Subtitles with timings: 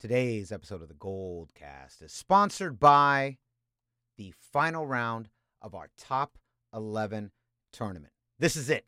[0.00, 3.38] Today's episode of the Gold Cast is sponsored by
[4.16, 5.28] the final round
[5.60, 6.38] of our top
[6.72, 7.32] 11
[7.72, 8.12] tournament.
[8.38, 8.86] This is it.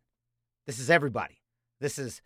[0.68, 1.42] This is everybody.
[1.80, 2.22] This is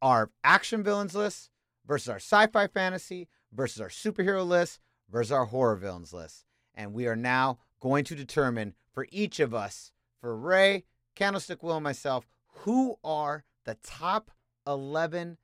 [0.00, 1.50] our action villains list
[1.86, 4.80] versus our sci fi fantasy versus our superhero list
[5.10, 6.46] versus our horror villains list.
[6.74, 10.84] And we are now going to determine for each of us, for Ray,
[11.14, 12.26] Candlestick Will, and myself,
[12.62, 14.30] who are the top
[14.66, 15.36] 11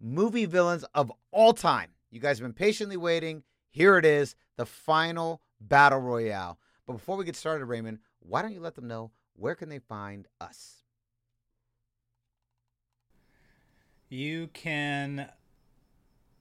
[0.00, 1.90] movie villains of all time.
[2.12, 3.42] You guys have been patiently waiting.
[3.70, 6.58] Here it is, the final battle royale.
[6.86, 9.78] But before we get started, Raymond, why don't you let them know where can they
[9.78, 10.82] find us?
[14.10, 15.30] You can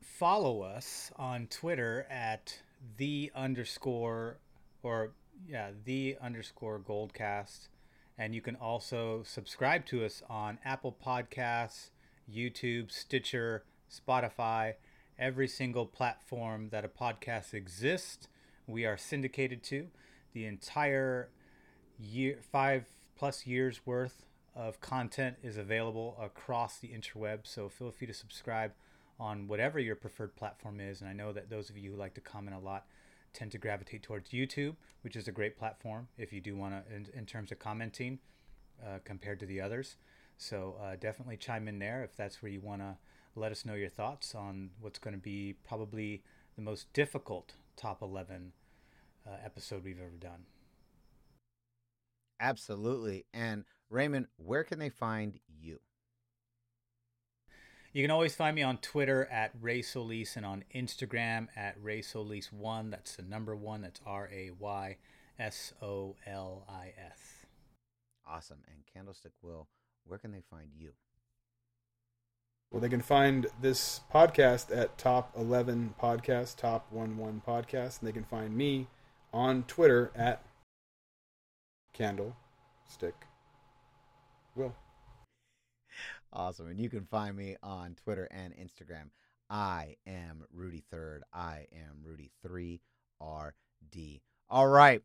[0.01, 2.59] follow us on Twitter at
[2.97, 4.39] the underscore
[4.83, 5.13] or
[5.47, 7.67] yeah the underscore goldcast
[8.17, 11.89] and you can also subscribe to us on apple podcasts
[12.31, 14.73] youtube stitcher spotify
[15.21, 18.27] every single platform that a podcast exists
[18.67, 19.87] we are syndicated to
[20.33, 21.29] the entire
[21.99, 28.07] year five plus years worth of content is available across the interweb so feel free
[28.07, 28.71] to subscribe
[29.21, 30.99] on whatever your preferred platform is.
[30.99, 32.87] And I know that those of you who like to comment a lot
[33.33, 36.93] tend to gravitate towards YouTube, which is a great platform if you do want to,
[36.93, 38.17] in, in, terms of commenting
[38.83, 39.95] uh, compared to the others.
[40.37, 42.97] So uh, definitely chime in there if that's where you want to
[43.35, 46.23] let us know your thoughts on what's going to be probably
[46.55, 48.53] the most difficult top 11
[49.25, 50.45] uh, episode we've ever done.
[52.39, 53.25] Absolutely.
[53.33, 55.79] And Raymond, where can they find you?
[57.93, 62.01] You can always find me on Twitter at Ray Solis and on Instagram at Ray
[62.01, 62.89] Solis1.
[62.89, 63.81] That's the number one.
[63.81, 64.97] That's R A Y
[65.37, 67.45] S O L I S.
[68.25, 68.59] Awesome.
[68.67, 69.67] And Candlestick Will,
[70.05, 70.91] where can they find you?
[72.71, 78.13] Well, they can find this podcast at Top 11 Podcast, Top 11 Podcast, and they
[78.13, 78.87] can find me
[79.33, 80.41] on Twitter at
[81.91, 83.27] Candlestick
[84.55, 84.73] Will.
[86.31, 86.69] Awesome.
[86.69, 89.09] And you can find me on Twitter and Instagram.
[89.49, 91.23] I am Rudy Third.
[91.33, 94.21] I am Rudy 3RD.
[94.49, 95.01] All right.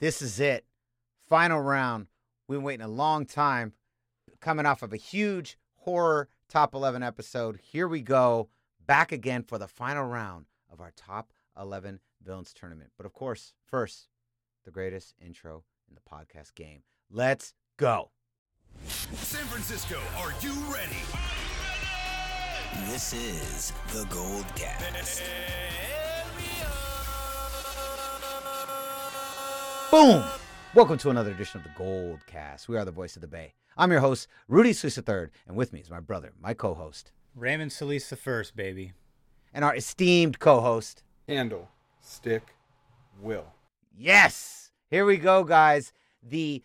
[0.00, 0.64] This is it.
[1.28, 2.06] Final round.
[2.48, 3.74] We've been waiting a long time.
[4.40, 7.60] Coming off of a huge horror top 11 episode.
[7.62, 8.48] Here we go.
[8.84, 12.90] Back again for the final round of our top 11 villains tournament.
[12.96, 14.08] But of course, first,
[14.64, 16.82] the greatest intro in the podcast game.
[17.08, 18.10] Let's go.
[18.86, 20.96] San Francisco, are you ready?
[22.90, 25.22] This is the Gold Cast.
[29.92, 30.24] Boom!
[30.74, 32.68] Welcome to another edition of the Gold Cast.
[32.68, 33.54] We are the voice of the Bay.
[33.76, 37.72] I'm your host, Rudy Solis III, and with me is my brother, my co-host, Raymond
[37.72, 38.92] Solis the first, baby.
[39.54, 41.68] And our esteemed co-host, Handle
[42.00, 42.54] Stick
[43.20, 43.46] Will.
[43.96, 44.72] Yes!
[44.90, 45.92] Here we go, guys.
[46.22, 46.62] The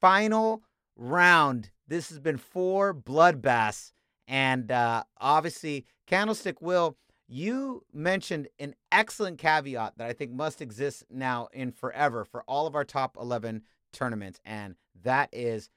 [0.00, 0.62] final
[0.96, 1.70] round.
[1.86, 3.92] This has been four bloodbaths.
[4.26, 6.96] And uh, obviously, Candlestick Will,
[7.28, 12.66] you mentioned an excellent caveat that I think must exist now in forever for all
[12.66, 14.40] of our top 11 tournaments.
[14.44, 15.70] And that is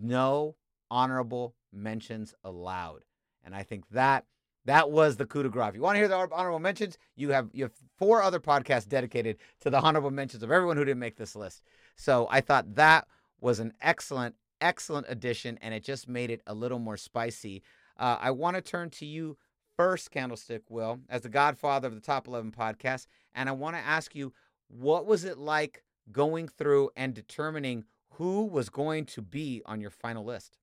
[0.00, 0.56] no
[0.90, 3.04] honorable mentions allowed.
[3.42, 4.24] And I think that
[4.64, 5.70] that was the coup de grace.
[5.70, 8.88] If you want to hear the honorable mentions, you have you have four other podcasts
[8.88, 11.62] dedicated to the honorable mentions of everyone who didn't make this list.
[11.96, 13.06] So I thought that
[13.40, 17.62] was an excellent, excellent addition, and it just made it a little more spicy.
[17.98, 19.36] Uh, I want to turn to you
[19.76, 23.06] first, Candlestick Will, as the godfather of the Top 11 podcast.
[23.34, 24.32] And I want to ask you,
[24.68, 27.84] what was it like going through and determining
[28.18, 30.58] who was going to be on your final list?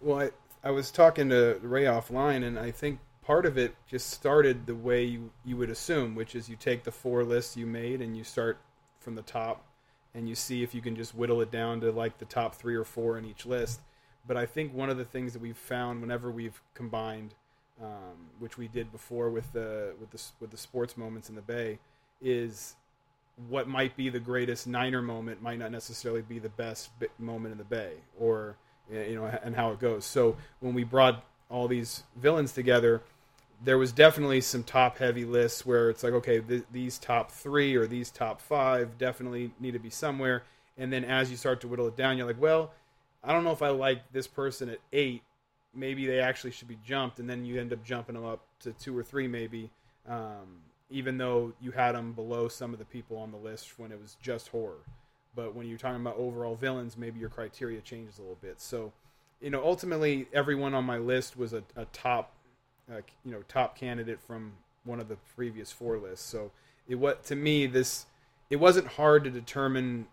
[0.00, 0.30] Well, I,
[0.68, 4.74] I was talking to Ray offline, and I think part of it just started the
[4.74, 8.16] way you, you would assume, which is you take the four lists you made and
[8.16, 8.58] you start
[9.00, 9.64] from the top
[10.14, 12.74] and you see if you can just whittle it down to like the top three
[12.74, 13.80] or four in each list.
[14.26, 17.34] But I think one of the things that we've found whenever we've combined,
[17.82, 21.42] um, which we did before with the with the with the sports moments in the
[21.42, 21.78] Bay,
[22.20, 22.76] is
[23.48, 27.58] what might be the greatest Niner moment might not necessarily be the best moment in
[27.58, 28.56] the Bay, or
[28.90, 30.04] you know, and how it goes.
[30.04, 33.02] So when we brought all these villains together,
[33.64, 37.74] there was definitely some top heavy lists where it's like, okay, th- these top three
[37.74, 40.44] or these top five definitely need to be somewhere.
[40.76, 42.72] And then as you start to whittle it down, you're like, well,
[43.22, 45.22] I don't know if I like this person at eight.
[45.74, 47.18] Maybe they actually should be jumped.
[47.18, 49.70] And then you end up jumping them up to two or three, maybe,
[50.08, 53.92] um, even though you had them below some of the people on the list when
[53.92, 54.80] it was just horror.
[55.36, 58.60] But when you're talking about overall villains, maybe your criteria changes a little bit.
[58.60, 58.92] So,
[59.40, 62.32] you know, ultimately, everyone on my list was a, a top
[63.24, 64.52] you know top candidate from
[64.84, 66.26] one of the previous four lists.
[66.26, 66.50] So
[66.88, 68.06] it what to me this
[68.50, 70.06] it wasn't hard to determine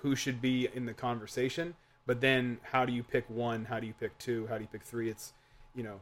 [0.00, 1.74] who should be in the conversation,
[2.06, 3.66] but then how do you pick one?
[3.66, 4.46] How do you pick two?
[4.46, 5.10] How do you pick three?
[5.10, 5.32] It's
[5.74, 6.00] you know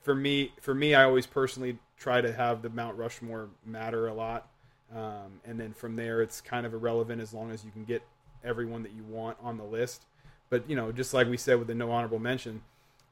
[0.00, 4.14] for me for me I always personally try to have the Mount Rushmore matter a
[4.14, 4.48] lot.
[4.94, 8.02] Um, and then from there, it's kind of irrelevant as long as you can get
[8.42, 10.06] everyone that you want on the list.
[10.50, 12.62] But you know, just like we said with the no honorable mention,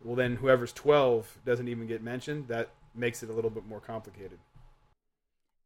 [0.03, 2.49] well then whoever's 12 doesn't even get mentioned.
[2.49, 4.38] That makes it a little bit more complicated.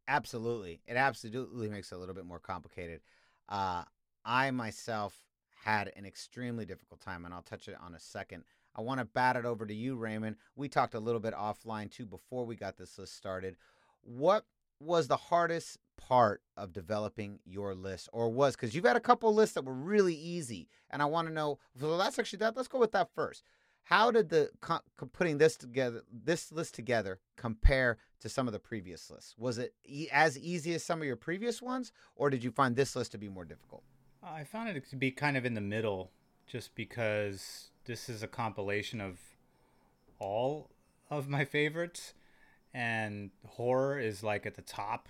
[0.07, 0.81] Absolutely.
[0.87, 2.99] It absolutely makes it a little bit more complicated.
[3.47, 3.83] Uh,
[4.25, 5.15] I myself
[5.63, 8.43] had an extremely difficult time, and I'll touch it on a second.
[8.75, 10.37] I want to bat it over to you, Raymond.
[10.55, 13.57] We talked a little bit offline too before we got this list started.
[14.01, 14.45] What
[14.79, 19.33] was the hardest part of developing your list or was because you've had a couple
[19.33, 22.67] lists that were really easy and i want to know so that's actually that let's
[22.67, 23.43] go with that first
[23.83, 24.49] how did the
[25.13, 29.75] putting this together this list together compare to some of the previous lists was it
[30.11, 33.19] as easy as some of your previous ones or did you find this list to
[33.19, 33.83] be more difficult
[34.23, 36.11] I found it to be kind of in the middle
[36.45, 39.19] just because this is a compilation of
[40.19, 40.69] all
[41.09, 42.13] of my favorites
[42.73, 45.09] and horror is like at the top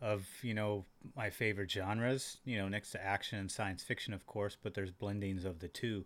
[0.00, 0.84] of you know
[1.16, 4.90] my favorite genres you know next to action and science fiction of course but there's
[4.90, 6.04] blendings of the two.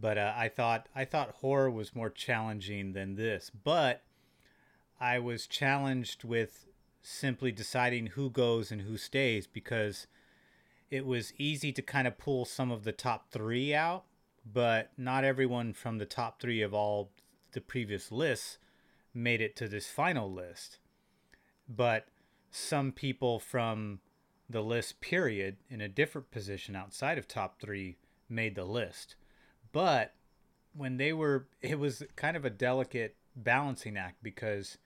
[0.00, 4.02] But uh, i thought i thought horror was more challenging than this but
[5.00, 6.66] i was challenged with
[7.02, 10.06] simply deciding who goes and who stays because
[10.90, 14.04] it was easy to kind of pull some of the top three out
[14.44, 17.10] but not everyone from the top three of all
[17.52, 18.58] the previous lists
[19.14, 20.78] made it to this final list.
[21.68, 22.06] But
[22.50, 24.00] some people from
[24.48, 27.96] the list period in a different position outside of top three
[28.28, 29.16] made the list.
[29.72, 30.14] But
[30.74, 34.78] when they were, it was kind of a delicate balancing act because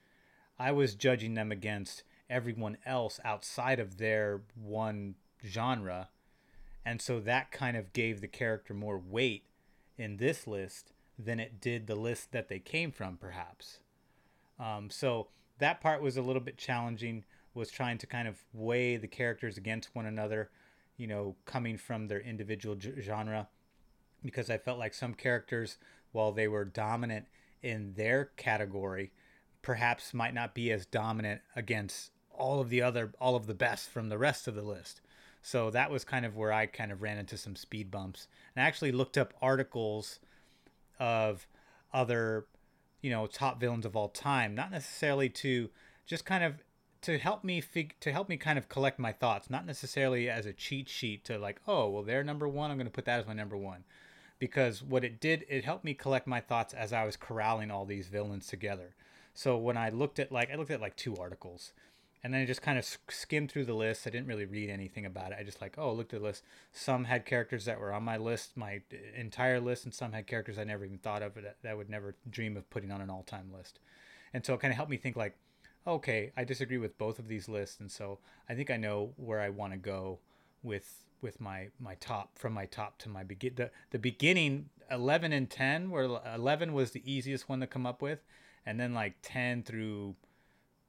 [0.59, 5.15] I was judging them against everyone else outside of their one
[5.45, 6.09] genre.
[6.85, 9.45] And so that kind of gave the character more weight
[9.99, 13.81] in this list than it did the list that they came from, perhaps.
[14.59, 15.29] Um, so
[15.59, 17.25] that part was a little bit challenging.
[17.55, 20.51] Was trying to kind of weigh the characters against one another,
[20.99, 23.49] you know, coming from their individual genre,
[24.23, 25.79] because I felt like some characters,
[26.13, 27.27] while they were dominant
[27.63, 29.11] in their category,
[29.63, 33.89] perhaps might not be as dominant against all of the other all of the best
[33.89, 35.01] from the rest of the list.
[35.47, 38.27] So that was kind of where I kind of ran into some speed bumps.
[38.53, 40.19] And I actually looked up articles
[40.99, 41.47] of
[41.95, 42.47] other
[43.01, 45.71] you know top villains of all time not necessarily to
[46.05, 46.65] just kind of
[47.03, 50.47] to help me fig- to help me kind of collect my thoughts not necessarily as
[50.47, 53.21] a cheat sheet to like oh well they're number one i'm going to put that
[53.21, 53.85] as my number one.
[54.41, 57.85] Because what it did it helped me collect my thoughts as i was corralling all
[57.85, 58.97] these villains together.
[59.33, 61.73] So when i looked at like i looked at like two articles
[62.27, 64.05] and then I just kind of skimmed through the list.
[64.05, 65.39] I didn't really read anything about it.
[65.39, 66.43] I just like, oh, looked at the list.
[66.73, 68.81] Some had characters that were on my list, my
[69.17, 71.89] entire list, and some had characters I never even thought of that, that I would
[71.89, 73.79] never dream of putting on an all-time list.
[74.35, 75.37] And so it kind of helped me think like,
[75.87, 78.19] okay, I disagree with both of these lists, and so
[78.49, 80.19] I think I know where I want to go
[80.65, 85.33] with with my my top from my top to my begin the the beginning 11
[85.33, 88.25] and 10 where 11 was the easiest one to come up with
[88.67, 90.17] and then like 10 through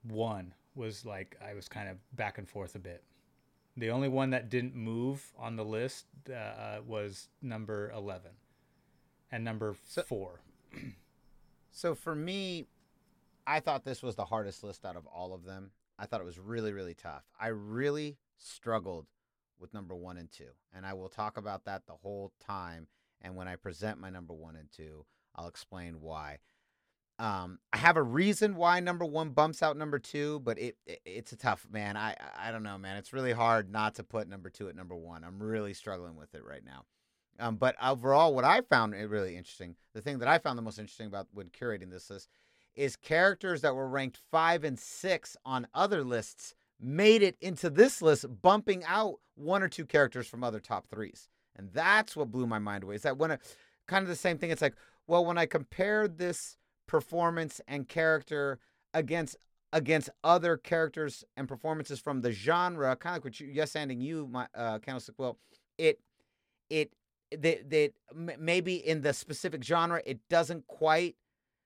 [0.03, 3.03] 1 was like I was kind of back and forth a bit.
[3.75, 8.31] The only one that didn't move on the list uh, was number 11
[9.31, 10.39] and number So- 4.
[11.69, 12.65] So for me,
[13.45, 15.69] I thought this was the hardest list out of all of them.
[15.99, 17.21] I thought it was really, really tough.
[17.39, 19.05] I really struggled
[19.59, 20.49] with number one and two.
[20.75, 22.87] And I will talk about that the whole time.
[23.21, 25.05] And when I present my number one and two,
[25.35, 26.39] I'll explain why.
[27.19, 31.01] Um, I have a reason why number one bumps out number two, but it, it
[31.03, 31.97] it's a tough man.
[31.97, 32.97] I I don't know, man.
[32.97, 35.23] It's really hard not to put number two at number one.
[35.23, 36.85] I'm really struggling with it right now.
[37.39, 40.63] Um, but overall, what I found it really interesting, the thing that I found the
[40.63, 42.29] most interesting about when curating this list,
[42.75, 48.01] is characters that were ranked five and six on other lists made it into this
[48.01, 52.45] list, bumping out one or two characters from other top threes, and that's what blew
[52.45, 52.95] my mind away.
[52.95, 53.39] Is that when a
[53.87, 54.51] kind of the same thing?
[54.51, 54.75] It's like,
[55.07, 56.57] well, when I compared this
[56.87, 58.59] performance and character
[58.93, 59.37] against
[59.73, 63.99] against other characters and performances from the genre, kind of like what you, yes, ending
[63.99, 65.37] you, my uh, Candlestick Will,
[65.77, 65.99] it
[66.69, 66.93] it
[67.31, 67.91] that that
[68.39, 71.15] maybe in the specific genre it doesn't quite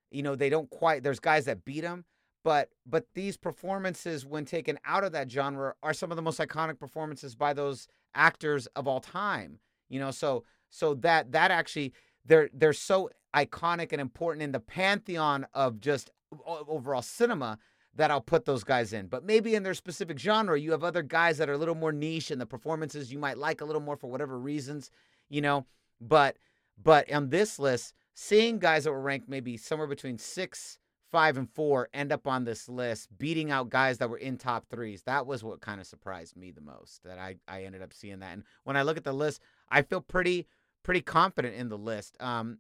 [0.10, 2.04] you know they don't quite there's guys that beat them
[2.44, 6.40] but but these performances when taken out of that genre are some of the most
[6.40, 9.60] iconic performances by those actors of all time
[9.90, 11.94] you know so so that that actually
[12.26, 16.10] they're they're so iconic and important in the pantheon of just
[16.46, 17.58] overall cinema
[17.96, 19.08] that I'll put those guys in.
[19.08, 21.92] But maybe in their specific genre, you have other guys that are a little more
[21.92, 24.92] niche and the performances you might like a little more for whatever reasons,
[25.30, 25.66] you know.
[26.00, 26.38] But
[26.82, 30.80] but on this list, seeing guys that were ranked maybe somewhere between six,
[31.12, 34.68] five, and four end up on this list, beating out guys that were in top
[34.70, 37.04] threes, that was what kind of surprised me the most.
[37.04, 38.34] That I I ended up seeing that.
[38.34, 40.48] And when I look at the list, I feel pretty
[40.84, 42.16] pretty confident in the list.
[42.22, 42.60] Um,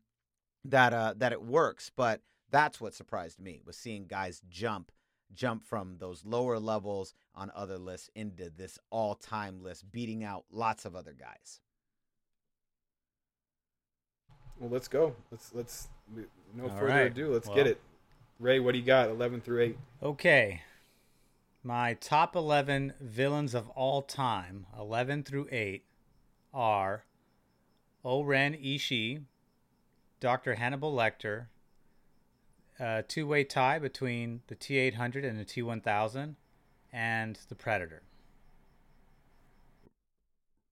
[0.65, 4.91] that uh that it works, but that's what surprised me was seeing guys jump
[5.33, 10.83] jump from those lower levels on other lists into this all-time list beating out lots
[10.83, 11.61] of other guys.
[14.59, 15.15] Well, let's go.
[15.31, 15.89] Let's let's
[16.53, 17.07] no All further right.
[17.11, 17.31] ado.
[17.33, 17.81] Let's Well- get it.
[18.39, 19.09] Ray, what do you got?
[19.09, 19.77] Eleven through eight.
[20.01, 20.63] Okay.
[21.63, 25.85] My top 11 villains of all time, 11 through 8,
[26.51, 27.05] are
[28.03, 29.25] O-Ren Ishii,
[30.21, 30.55] Dr.
[30.55, 31.47] Hannibal Lecter,
[32.79, 36.35] a two-way tie between the T-800 and the T-1000,
[36.93, 38.03] and the Predator.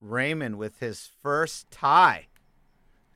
[0.00, 2.28] Raymond with his first tie.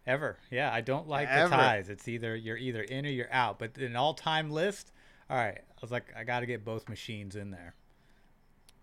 [0.06, 0.36] Ever.
[0.50, 1.48] Yeah, I don't like Ever.
[1.48, 1.88] the ties.
[1.88, 3.58] It's either you're either in or you're out.
[3.58, 4.92] But an all-time list,
[5.30, 5.56] all right.
[5.58, 7.74] I was like, I got to get both machines in there.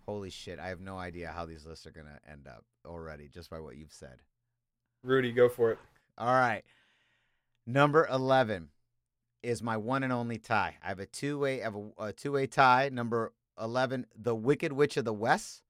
[0.07, 3.27] Holy shit, I have no idea how these lists are going to end up already
[3.27, 4.17] just by what you've said.
[5.03, 5.77] Rudy, go for it.
[6.17, 6.63] All right.
[7.65, 8.69] Number 11
[9.43, 10.77] is my one and only tie.
[10.83, 12.89] I have a two-way I have a, a two-way tie.
[12.91, 15.63] Number 11, The Wicked Witch of the West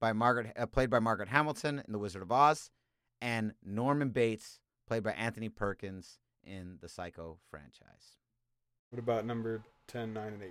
[0.00, 2.70] by Margaret uh, played by Margaret Hamilton in The Wizard of Oz
[3.20, 8.16] and Norman Bates played by Anthony Perkins in the Psycho franchise.
[8.90, 10.48] What about number 10, 9, and 8?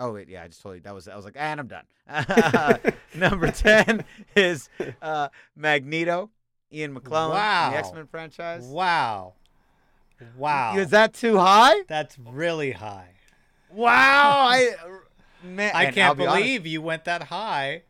[0.00, 1.84] Oh wait, yeah, I just told you that was I was like, and I'm done.
[3.16, 4.04] Number ten
[4.36, 4.68] is
[5.02, 6.30] uh, Magneto,
[6.72, 7.70] Ian McKellen, Wow.
[7.72, 8.64] the X Men franchise.
[8.64, 9.34] Wow.
[10.36, 10.76] Wow.
[10.76, 11.82] Is that too high?
[11.88, 13.10] That's really high.
[13.70, 13.88] Wow,
[14.50, 14.70] I
[15.42, 17.82] man, I can't be honest, believe you went that high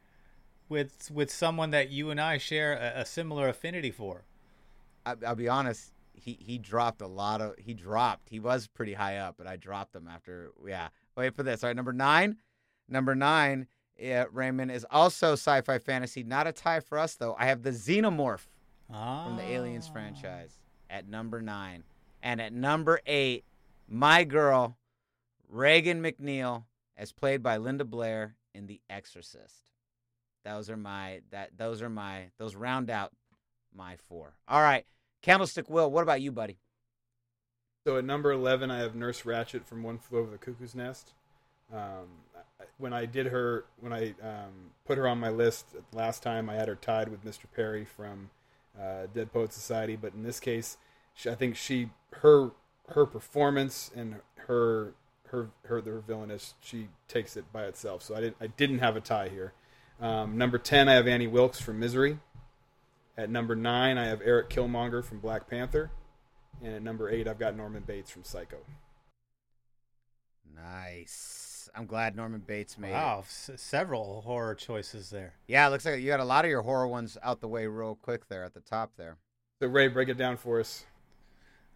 [0.69, 4.25] with with someone that you and I share a, a similar affinity for.
[5.07, 5.93] I, I'll be honest.
[6.15, 7.55] He he dropped a lot of.
[7.59, 8.29] He dropped.
[8.29, 10.51] He was pretty high up, but I dropped him after.
[10.67, 10.89] Yeah.
[11.17, 11.63] Wait for this.
[11.63, 12.37] All right, number nine.
[12.89, 13.69] Number nine.
[13.99, 16.23] Yeah, Raymond is also sci-fi fantasy.
[16.23, 17.35] Not a tie for us though.
[17.39, 18.47] I have the Xenomorph
[18.93, 19.25] Ah.
[19.27, 21.85] from the Aliens franchise at number nine,
[22.23, 23.45] and at number eight,
[23.89, 24.77] my girl,
[25.49, 26.65] Regan MacNeil,
[26.97, 29.71] as played by Linda Blair in The Exorcist.
[30.45, 31.51] Those are my that.
[31.57, 32.31] Those are my.
[32.39, 33.13] Those round out
[33.75, 34.35] my four.
[34.47, 34.87] All right,
[35.23, 35.91] Candlestick Will.
[35.91, 36.59] What about you, buddy?
[37.87, 41.13] So at number 11, I have Nurse Ratched from One Flew Over the Cuckoo's Nest.
[41.73, 42.07] Um,
[42.79, 46.55] when I did her, when I um, put her on my list last time, I
[46.55, 47.45] had her tied with Mr.
[47.55, 48.31] Perry from
[48.79, 49.97] uh, Dead Poet Society.
[49.97, 50.77] But in this case,
[51.27, 51.91] I think she,
[52.23, 52.51] her,
[52.91, 54.95] her performance and her,
[55.27, 58.03] her, her, her villainous, she takes it by itself.
[58.03, 59.53] So I didn't, I didn't have a tie here.
[60.01, 62.19] Um, number 10, I have Annie Wilkes from Misery.
[63.17, 65.91] At number nine, I have Eric Killmonger from Black Panther.
[66.63, 68.59] And at number eight, I've got Norman Bates from Psycho.
[70.55, 71.69] Nice.
[71.75, 72.95] I'm glad Norman Bates made it.
[72.95, 75.35] Wow, s- several horror choices there.
[75.47, 77.67] Yeah, it looks like you got a lot of your horror ones out the way
[77.67, 79.17] real quick there at the top there.
[79.61, 80.87] So Ray, break it down for us.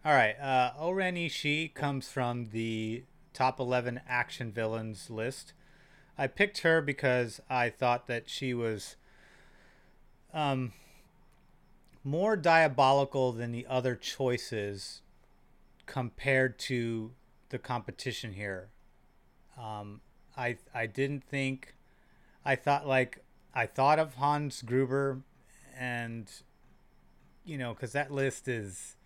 [0.05, 5.53] All right, uh, O-Ren Ishii comes from the top 11 action villains list.
[6.17, 8.97] I picked her because I thought that she was
[10.33, 10.73] um,
[12.03, 15.03] more diabolical than the other choices
[15.85, 17.11] compared to
[17.47, 18.71] the competition here.
[19.57, 20.01] Um,
[20.35, 21.75] I I didn't think
[22.43, 25.21] I thought like I thought of Hans Gruber
[25.77, 26.29] and
[27.45, 28.97] you know cuz that list is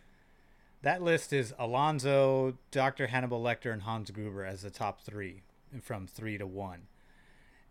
[0.81, 3.07] that list is Alonzo, Dr.
[3.07, 5.41] Hannibal Lecter, and Hans Gruber as the top three
[5.81, 6.88] from three to one.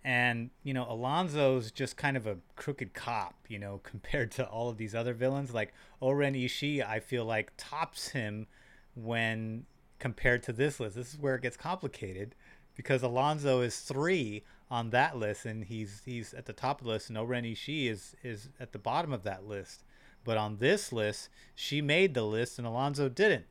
[0.04, 4.68] And, you know, Alonzo's just kind of a crooked cop, you know, compared to all
[4.68, 5.52] of these other villains.
[5.52, 8.46] Like O-Ren Ishii, I feel like tops him
[8.94, 9.66] when
[9.98, 10.96] compared to this list.
[10.96, 12.34] This is where it gets complicated
[12.76, 16.92] because Alonzo is three on that list and he's he's at the top of the
[16.92, 19.82] list and O-Ren Ishii is is at the bottom of that list.
[20.26, 23.46] But on this list, she made the list and Alonzo didn't.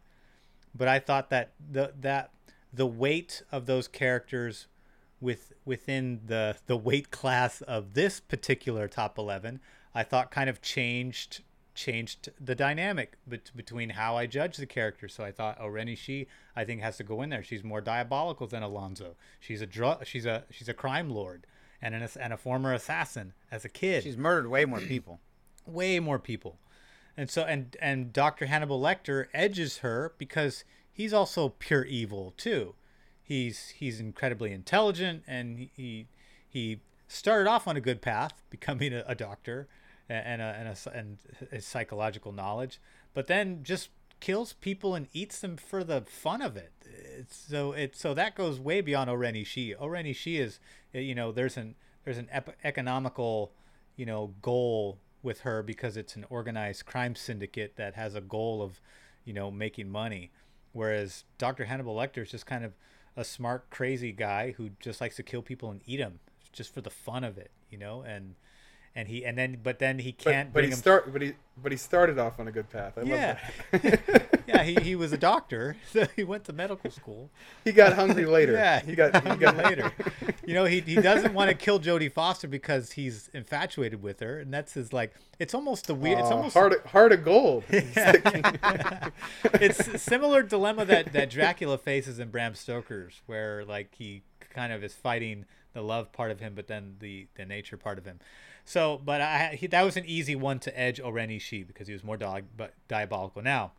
[0.75, 2.31] But I thought that the that
[2.73, 4.67] the weight of those characters
[5.21, 9.61] with within the the weight class of this particular top 11,
[9.95, 11.41] I thought kind of changed
[11.73, 15.07] changed the dynamic bet- between how I judge the character.
[15.07, 16.27] So I thought oh, O-Ren Ishii
[16.57, 17.41] I think has to go in there.
[17.43, 19.15] She's more diabolical than Alonzo.
[19.39, 21.47] She's a drug she's a she's a crime lord
[21.81, 25.21] and an, and a former assassin as a kid She's murdered way more people.
[25.65, 26.59] way more people.
[27.17, 28.47] And so and and Dr.
[28.47, 32.75] Hannibal Lecter edges her because he's also pure evil too.
[33.23, 36.07] he's he's incredibly intelligent and he
[36.47, 39.67] he started off on a good path, becoming a, a doctor
[40.07, 41.17] and a, and a, and
[41.51, 42.79] a psychological knowledge,
[43.13, 46.71] but then just kills people and eats them for the fun of it.
[46.85, 49.75] It's, so it so that goes way beyond O-Ren Ishii.
[49.79, 50.59] O-Ren Ishii is
[50.93, 53.51] you know there's an there's an ep- economical
[53.95, 58.61] you know goal with her because it's an organized crime syndicate that has a goal
[58.61, 58.79] of
[59.25, 60.31] you know making money,
[60.71, 61.65] whereas Dr.
[61.65, 62.73] Hannibal Lecter is just kind of
[63.17, 66.19] a smart crazy guy who just likes to kill people and eat them
[66.53, 68.35] just for the fun of it, you know, and
[68.95, 71.21] and he and then but then he can't But, but bring he him start but
[71.21, 72.97] he but he started off on a good path.
[72.97, 73.37] I Yeah.
[73.71, 74.43] love that.
[74.47, 77.29] yeah, he, he was a doctor, so he went to medical school.
[77.63, 78.53] he got hungry later.
[78.53, 79.91] Yeah, he got he got later.
[80.45, 84.39] You know, he he doesn't want to kill Jodie Foster because he's infatuated with her,
[84.39, 85.13] and that's his like.
[85.39, 86.19] It's almost the weird.
[86.19, 87.63] it's almost heart of, heart of gold.
[87.69, 87.97] it's
[89.87, 94.83] a similar dilemma that that Dracula faces in Bram Stoker's, where like he kind of
[94.83, 98.19] is fighting the love part of him, but then the the nature part of him.
[98.65, 101.93] So, but I he, that was an easy one to edge O-Ren Ishii because he
[101.93, 103.43] was more dog, but diabolical.
[103.43, 103.73] Now,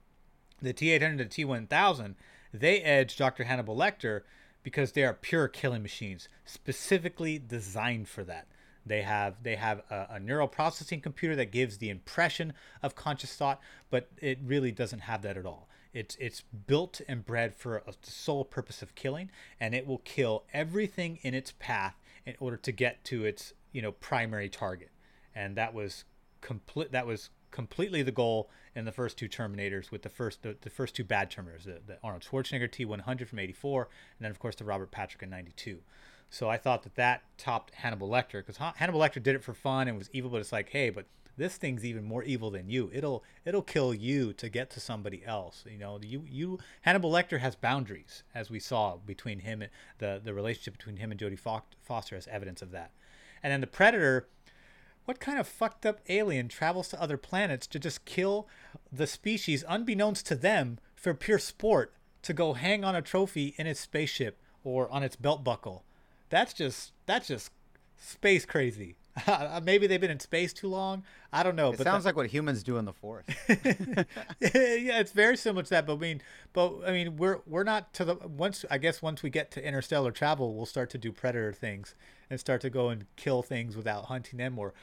[0.62, 2.14] the T800 and T1000,
[2.54, 3.44] they edge Dr.
[3.44, 4.22] Hannibal Lecter
[4.62, 8.46] because they are pure killing machines, specifically designed for that.
[8.86, 12.52] They have they have a, a neural processing computer that gives the impression
[12.82, 15.68] of conscious thought, but it really doesn't have that at all.
[15.92, 20.44] It's it's built and bred for a sole purpose of killing, and it will kill
[20.52, 24.90] everything in its path in order to get to its you know primary target,
[25.34, 26.06] and that was
[26.40, 26.92] complete.
[26.92, 30.70] That was completely the goal in the first two Terminators with the first the, the
[30.70, 34.56] first two bad Terminators, the, the Arnold Schwarzenegger T100 from '84, and then of course
[34.56, 35.80] the Robert Patrick in '92.
[36.30, 39.88] So I thought that that topped Hannibal Lecter because Hannibal Lecter did it for fun
[39.88, 41.04] and was evil, but it's like, hey, but
[41.36, 42.90] this thing's even more evil than you.
[42.94, 45.66] It'll it'll kill you to get to somebody else.
[45.70, 50.18] You know, you you Hannibal Lecter has boundaries, as we saw between him and the
[50.24, 51.38] the relationship between him and Jodie
[51.82, 52.92] Foster as evidence of that.
[53.46, 54.26] And then the Predator,
[55.04, 58.48] what kind of fucked up alien travels to other planets to just kill
[58.90, 63.68] the species unbeknownst to them for pure sport to go hang on a trophy in
[63.68, 65.84] its spaceship or on its belt buckle?
[66.28, 67.52] That's just that's just
[67.96, 68.96] space crazy.
[69.62, 71.04] Maybe they've been in space too long.
[71.32, 71.70] I don't know.
[71.70, 73.30] It but sounds that- like what humans do in the forest.
[73.48, 75.86] yeah, it's very similar to that.
[75.86, 76.20] But I mean,
[76.52, 78.64] but I mean, we're we're not to the once.
[78.72, 81.94] I guess once we get to interstellar travel, we'll start to do predator things
[82.30, 84.74] and start to go and kill things without hunting them or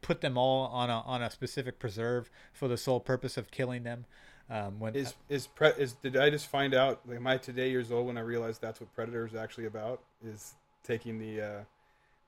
[0.00, 3.82] put them all on a on a specific preserve for the sole purpose of killing
[3.82, 4.06] them.
[4.50, 7.00] Um, when Is is pre is did I just find out?
[7.06, 10.00] Like, am I today years old when I realized that's what Predator is actually about?
[10.24, 11.60] Is taking the uh,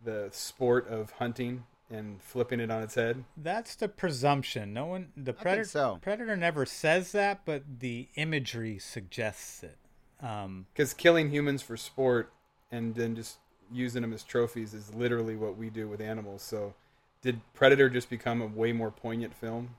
[0.05, 3.25] the sport of hunting and flipping it on its head.
[3.37, 4.73] that's the presumption.
[4.73, 5.99] No one, the think predator, so.
[6.01, 9.77] predator never says that, but the imagery suggests it.
[10.23, 12.33] Um, Because killing humans for sport
[12.71, 13.39] and then just
[13.72, 16.42] using them as trophies is literally what we do with animals.
[16.42, 16.74] So,
[17.22, 19.70] did Predator just become a way more poignant film?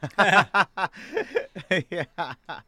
[1.90, 2.04] yeah.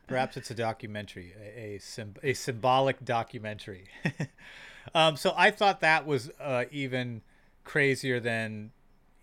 [0.06, 3.84] Perhaps it's a documentary, a a, symb- a symbolic documentary.
[4.94, 7.22] um, so I thought that was uh, even
[7.64, 8.72] crazier than,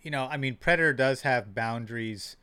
[0.02, 2.36] you know, I mean, Predator does have boundaries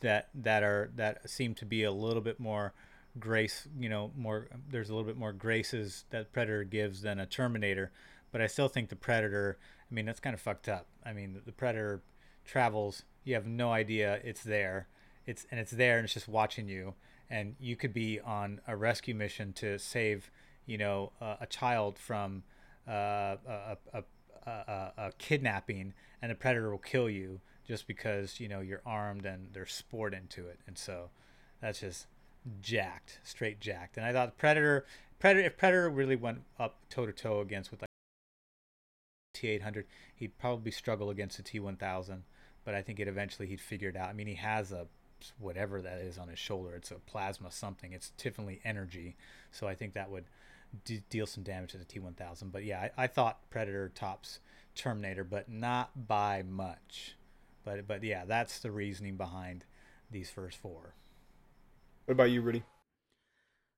[0.00, 2.72] that that are that seem to be a little bit more
[3.18, 4.48] grace, you know, more.
[4.70, 7.90] There's a little bit more graces that Predator gives than a Terminator,
[8.32, 9.58] but I still think the Predator.
[9.90, 10.86] I mean, that's kind of fucked up.
[11.04, 12.02] I mean, the Predator
[12.44, 13.04] travels.
[13.24, 14.88] You have no idea it's there.
[15.26, 16.94] It's and it's there and it's just watching you.
[17.28, 20.30] And you could be on a rescue mission to save,
[20.64, 22.44] you know, a child from
[22.86, 24.04] uh, a, a,
[24.46, 29.26] a, a, kidnapping, and the predator will kill you just because you know you're armed
[29.26, 30.60] and there's sport into it.
[30.68, 31.10] And so
[31.60, 32.06] that's just
[32.60, 33.96] jacked, straight jacked.
[33.96, 34.86] And I thought Predator,
[35.18, 37.85] Predator, if Predator really went up toe to toe against with
[39.38, 42.20] T800, he'd probably struggle against the T1000.
[42.64, 44.08] But I think it eventually he'd figure it out.
[44.08, 44.86] I mean, he has a
[45.38, 46.74] whatever that is on his shoulder.
[46.74, 47.92] It's a plasma something.
[47.92, 49.16] It's definitely energy.
[49.50, 50.24] So I think that would
[50.84, 52.52] d- deal some damage to the T1000.
[52.52, 54.40] But yeah, I, I thought Predator tops
[54.74, 57.16] Terminator, but not by much.
[57.64, 59.64] But but yeah, that's the reasoning behind
[60.10, 60.94] these first four.
[62.04, 62.62] What about you, Rudy?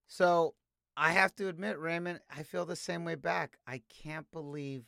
[0.07, 0.55] So
[0.97, 3.59] I have to admit, Raymond, I feel the same way back.
[3.67, 4.85] I can't believe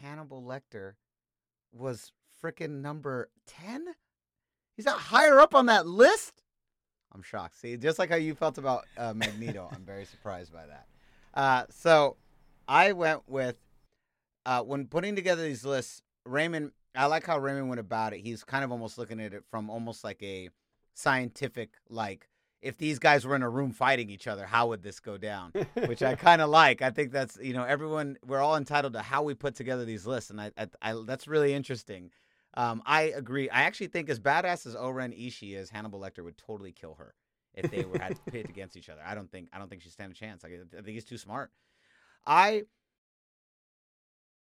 [0.00, 0.94] Hannibal Lecter
[1.72, 3.86] was freaking number 10.
[4.76, 6.42] He's not higher up on that list.
[7.12, 7.58] I'm shocked.
[7.58, 10.86] See, just like how you felt about uh, Magneto, I'm very surprised by that.
[11.34, 12.16] Uh, so
[12.66, 13.56] I went with,
[14.46, 18.20] uh, when putting together these lists, Raymond, I like how Raymond went about it.
[18.20, 20.50] He's kind of almost looking at it from almost like a
[20.94, 22.28] scientific, like,
[22.60, 25.52] if these guys were in a room fighting each other, how would this go down?
[25.86, 26.82] Which I kind of like.
[26.82, 30.06] I think that's you know everyone we're all entitled to how we put together these
[30.06, 32.10] lists, and I, I, I that's really interesting.
[32.54, 33.48] Um, I agree.
[33.50, 37.14] I actually think as badass as O-Ren Ishii is, Hannibal Lecter would totally kill her
[37.54, 39.02] if they were had to pit against each other.
[39.04, 40.42] I don't think I don't think she'd stand a chance.
[40.42, 41.50] Like, I think he's too smart.
[42.26, 42.64] I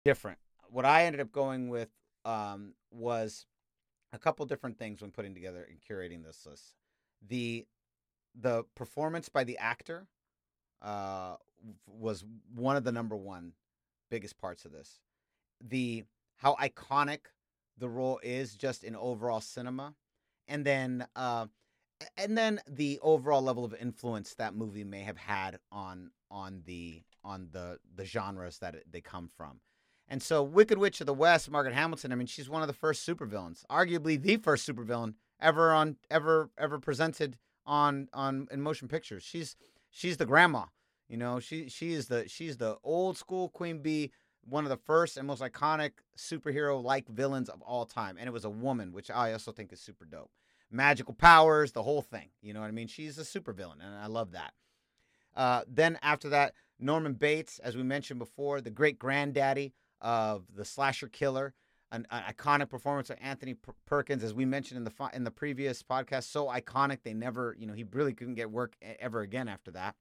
[0.04, 0.40] different.
[0.70, 1.90] What I ended up going with
[2.26, 3.46] um, was
[4.14, 6.76] a couple different things when putting together and curating this list.
[7.28, 7.66] The
[8.40, 10.08] the performance by the actor
[10.82, 11.36] uh,
[11.88, 12.24] was
[12.56, 13.54] one of the number one
[14.10, 15.00] biggest parts of this.
[15.62, 16.04] The
[16.38, 17.20] how iconic
[17.78, 19.96] the role is just in overall cinema,
[20.48, 21.48] and then uh,
[22.16, 27.02] and then the overall level of influence that movie may have had on on the
[27.24, 29.60] on the the genres that it, they come from.
[30.08, 32.74] And so Wicked Witch of the West, Margaret Hamilton, I mean, she's one of the
[32.74, 38.88] first supervillains, arguably the first supervillain ever on ever ever presented on on in motion
[38.88, 39.24] pictures.
[39.24, 39.56] She's
[39.92, 40.66] she's the grandma.
[41.08, 44.12] You know, she she is the she's the old school Queen Bee,
[44.44, 48.18] one of the first and most iconic superhero like villains of all time.
[48.18, 50.32] And it was a woman, which I also think is super dope.
[50.72, 52.30] Magical powers, the whole thing.
[52.42, 52.88] You know what I mean?
[52.88, 54.54] She's a supervillain, and I love that.
[55.36, 60.66] Uh, then after that, Norman Bates, as we mentioned before, the great granddaddy of the
[60.66, 61.54] slasher killer
[61.92, 65.84] an, an iconic performance of Anthony Perkins, as we mentioned in the in the previous
[65.84, 66.24] podcast.
[66.24, 69.96] So iconic, they never, you know, he really couldn't get work ever again after that.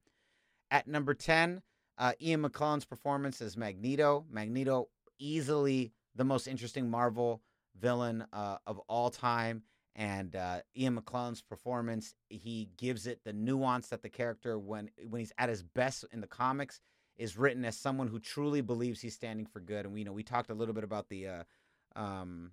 [0.70, 1.62] At number ten,
[1.98, 4.26] uh, Ian McKellen's performance as Magneto.
[4.30, 7.42] Magneto, easily the most interesting Marvel
[7.78, 9.62] villain uh, of all time.
[9.94, 15.20] And uh, Ian McKellen's performance, he gives it the nuance that the character, when when
[15.20, 16.80] he's at his best in the comics,
[17.16, 19.86] is written as someone who truly believes he's standing for good.
[19.86, 21.42] And we you know we talked a little bit about the uh,
[21.96, 22.52] um,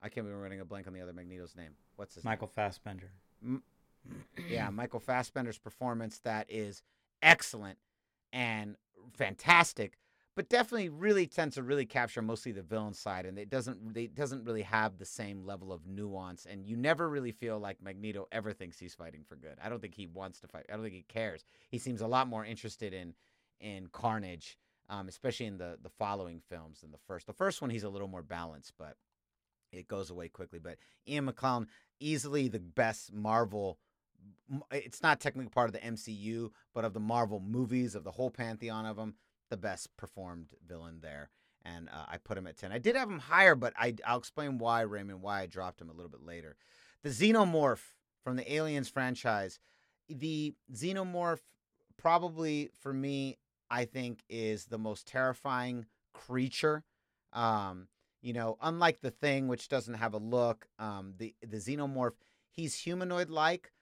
[0.00, 1.72] I can't remember running a blank on the other Magneto's name.
[1.96, 3.10] What's his Michael Fassbender.
[3.42, 3.62] name?
[4.48, 6.82] Yeah, Michael Fassbender's performance that is
[7.22, 7.78] excellent
[8.32, 8.76] and
[9.16, 9.96] fantastic,
[10.36, 14.14] but definitely really tends to really capture mostly the villain side, and it doesn't it
[14.14, 18.28] doesn't really have the same level of nuance, and you never really feel like Magneto
[18.30, 19.56] ever thinks he's fighting for good.
[19.62, 20.66] I don't think he wants to fight.
[20.68, 21.44] I don't think he cares.
[21.70, 23.14] He seems a lot more interested in
[23.60, 27.26] in Carnage um, especially in the the following films than the first.
[27.26, 28.96] The first one he's a little more balanced, but
[29.72, 30.58] it goes away quickly.
[30.58, 30.76] But
[31.08, 31.66] Ian McKellen,
[32.00, 33.78] easily the best Marvel.
[34.70, 38.30] It's not technically part of the MCU, but of the Marvel movies, of the whole
[38.30, 39.14] pantheon of them,
[39.50, 41.30] the best performed villain there.
[41.64, 42.72] And uh, I put him at 10.
[42.72, 45.88] I did have him higher, but I, I'll explain why, Raymond, why I dropped him
[45.88, 46.56] a little bit later.
[47.02, 47.80] The Xenomorph
[48.22, 49.58] from the Aliens franchise.
[50.08, 51.40] The Xenomorph,
[51.96, 53.38] probably for me,
[53.74, 56.84] I think is the most terrifying creature.
[57.32, 57.88] Um,
[58.22, 62.12] you know, unlike the thing which doesn't have a look, um, the the xenomorph,
[62.50, 63.72] he's humanoid like,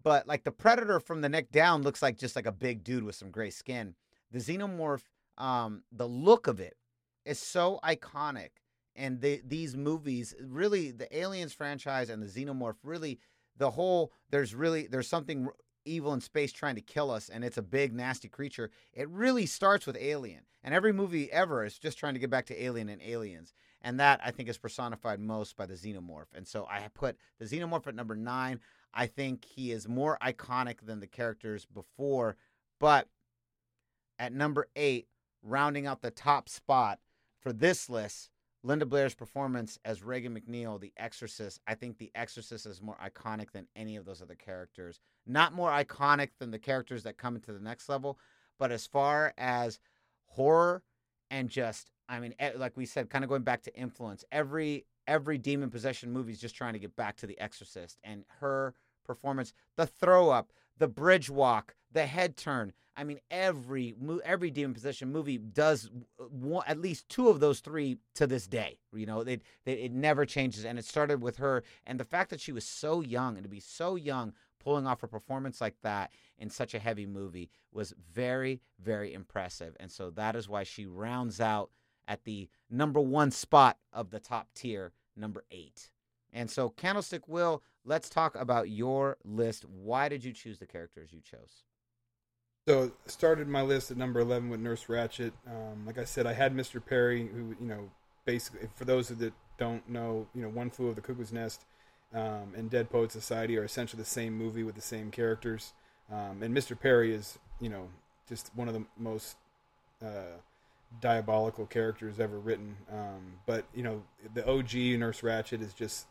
[0.00, 3.02] but like the predator from the neck down looks like just like a big dude
[3.02, 3.96] with some gray skin.
[4.30, 5.02] The xenomorph,
[5.38, 6.76] um, the look of it
[7.24, 8.50] is so iconic.
[8.94, 13.18] And the, these movies, really, the Aliens franchise and the Xenomorph, really,
[13.56, 15.48] the whole there's really there's something
[15.84, 19.46] evil in space trying to kill us and it's a big nasty creature it really
[19.46, 20.42] starts with alien.
[20.64, 23.52] And every movie ever is just trying to get back to alien and aliens.
[23.80, 26.32] And that i think is personified most by the xenomorph.
[26.34, 28.60] And so i put the xenomorph at number nine.
[28.94, 32.36] I think he is more iconic than the characters before.
[32.78, 33.08] But
[34.18, 35.08] at number eight
[35.42, 37.00] rounding out the top spot
[37.40, 38.30] for this list
[38.64, 43.50] Linda Blair's performance as Regan MacNeil, The Exorcist, I think The Exorcist is more iconic
[43.50, 45.00] than any of those other characters.
[45.26, 48.18] Not more iconic than the characters that come into the next level,
[48.58, 49.80] but as far as
[50.26, 50.82] horror
[51.30, 55.36] and just, I mean, like we said, kind of going back to influence, every every
[55.36, 59.52] demon possession movie is just trying to get back to The Exorcist, and her performance,
[59.76, 65.10] the throw up, the bridge walk, the head turn, I mean, every every demon possession
[65.10, 68.78] movie does one, at least two of those three to this day.
[68.92, 72.30] You know, it, it it never changes, and it started with her, and the fact
[72.30, 75.76] that she was so young and to be so young, pulling off a performance like
[75.82, 80.62] that in such a heavy movie was very very impressive, and so that is why
[80.62, 81.70] she rounds out
[82.08, 85.90] at the number one spot of the top tier, number eight.
[86.32, 89.64] And so, Candlestick Will, let's talk about your list.
[89.66, 91.64] Why did you choose the characters you chose?
[92.66, 95.32] So started my list at number eleven with Nurse Ratched.
[95.46, 96.84] Um, like I said, I had Mr.
[96.84, 97.90] Perry, who you know,
[98.24, 101.64] basically for those that don't know, you know, One Flew of the Cuckoo's Nest
[102.14, 105.72] um, and Dead Poet Society are essentially the same movie with the same characters.
[106.10, 106.78] Um, and Mr.
[106.78, 107.88] Perry is, you know,
[108.28, 109.36] just one of the most
[110.04, 110.36] uh,
[111.00, 112.76] diabolical characters ever written.
[112.92, 114.02] Um, but you know,
[114.34, 116.06] the OG Nurse Ratched is just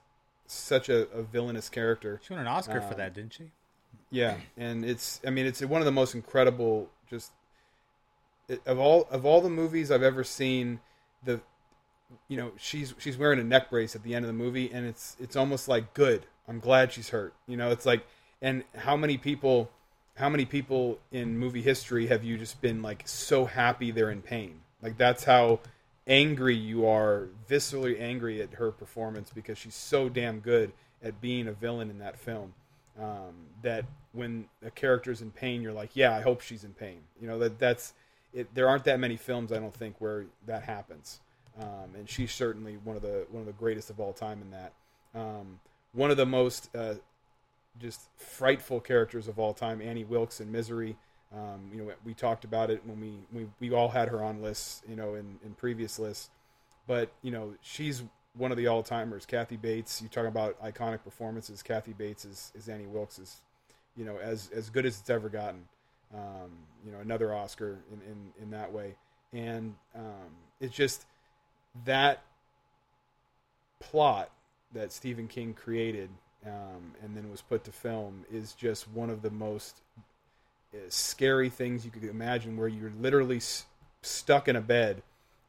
[0.48, 2.20] such a, a villainous character.
[2.24, 3.52] She won an Oscar for that, um, didn't she?
[4.12, 7.32] Yeah, and it's I mean it's one of the most incredible just
[8.48, 10.82] it, of all of all the movies I've ever seen
[11.24, 11.40] the
[12.28, 14.86] you know she's she's wearing a neck brace at the end of the movie and
[14.86, 17.34] it's it's almost like good I'm glad she's hurt.
[17.48, 18.06] You know it's like
[18.42, 19.72] and how many people
[20.16, 24.22] how many people in movie history have you just been like so happy they're in
[24.22, 24.60] pain?
[24.82, 25.62] Like that's how
[26.06, 31.48] angry you are viscerally angry at her performance because she's so damn good at being
[31.48, 32.54] a villain in that film
[33.00, 37.00] um, that when a character's in pain you're like yeah i hope she's in pain.
[37.22, 37.94] You know that that's
[38.34, 41.20] it, there aren't that many films i don't think where that happens.
[41.60, 44.52] Um, and she's certainly one of the one of the greatest of all time in
[44.52, 44.74] that.
[45.14, 45.60] Um,
[45.94, 46.96] one of the most uh,
[47.80, 50.96] just frightful characters of all time annie wilkes in misery.
[51.34, 54.42] Um, you know we talked about it when we, we we all had her on
[54.42, 56.30] lists you know in, in previous lists.
[56.88, 58.04] But you know she's
[58.38, 59.26] one of the all timers.
[59.26, 60.02] Kathy Bates.
[60.02, 61.62] You talk about iconic performances.
[61.62, 63.42] Kathy Bates is, is Annie Wilkes is,
[63.96, 65.68] you know, as as good as it's ever gotten.
[66.14, 66.52] Um,
[66.86, 68.96] you know, another Oscar in, in, in that way,
[69.32, 71.06] and um, it's just
[71.86, 72.22] that
[73.80, 74.30] plot
[74.74, 76.10] that Stephen King created
[76.46, 79.82] um, and then was put to film is just one of the most
[80.74, 83.66] uh, scary things you could imagine, where you're literally s-
[84.02, 85.04] stuck in a bed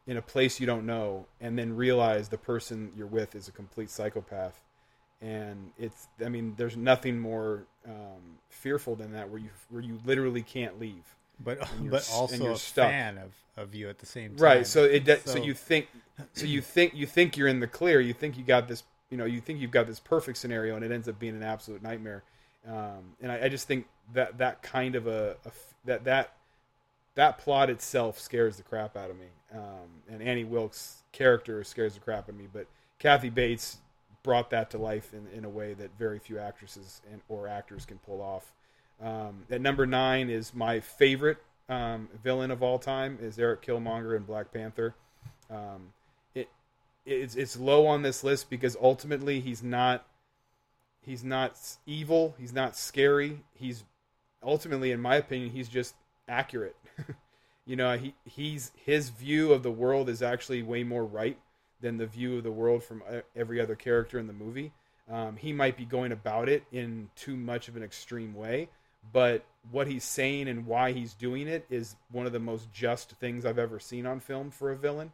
[0.07, 3.53] in a place you don't know and then realize the person you're with is a
[3.53, 4.61] complete psychopath
[5.21, 9.99] and it's i mean there's nothing more um, fearful than that where you where you
[10.05, 11.59] literally can't leave but
[11.91, 12.89] but also a stuck.
[12.91, 14.45] fan of, of you at the same time.
[14.45, 15.89] right so it so, So- you think
[16.33, 19.17] so you think you think you're in the clear you think you got this you
[19.17, 21.83] know you think you've got this perfect scenario and it ends up being an absolute
[21.83, 22.23] nightmare
[22.69, 25.37] um, and I, I just think that that kind of a
[25.85, 26.35] that that
[27.15, 29.27] that plot itself scares the crap out of me.
[29.55, 32.49] Um, and Annie Wilkes' character scares the crap out of me.
[32.53, 32.67] But
[32.99, 33.79] Kathy Bates
[34.23, 37.85] brought that to life in, in a way that very few actresses and or actors
[37.85, 38.53] can pull off.
[39.03, 44.17] Um, at number nine is my favorite um, villain of all time is Eric Killmonger
[44.17, 44.95] in Black Panther.
[45.51, 45.93] Um,
[46.35, 46.49] it
[47.05, 50.07] it's it's low on this list because ultimately he's not
[51.05, 52.35] he's not evil.
[52.39, 53.41] He's not scary.
[53.55, 53.85] He's
[54.43, 55.95] ultimately, in my opinion, he's just
[56.29, 56.77] accurate.
[57.67, 61.39] you know, he he's his view of the world is actually way more right
[61.81, 64.73] than the view of the world from uh, every other character in the movie.
[65.11, 68.69] Um, he might be going about it in too much of an extreme way,
[69.13, 73.11] but what he's saying and why he's doing it is one of the most just
[73.13, 75.13] things I've ever seen on film for a villain.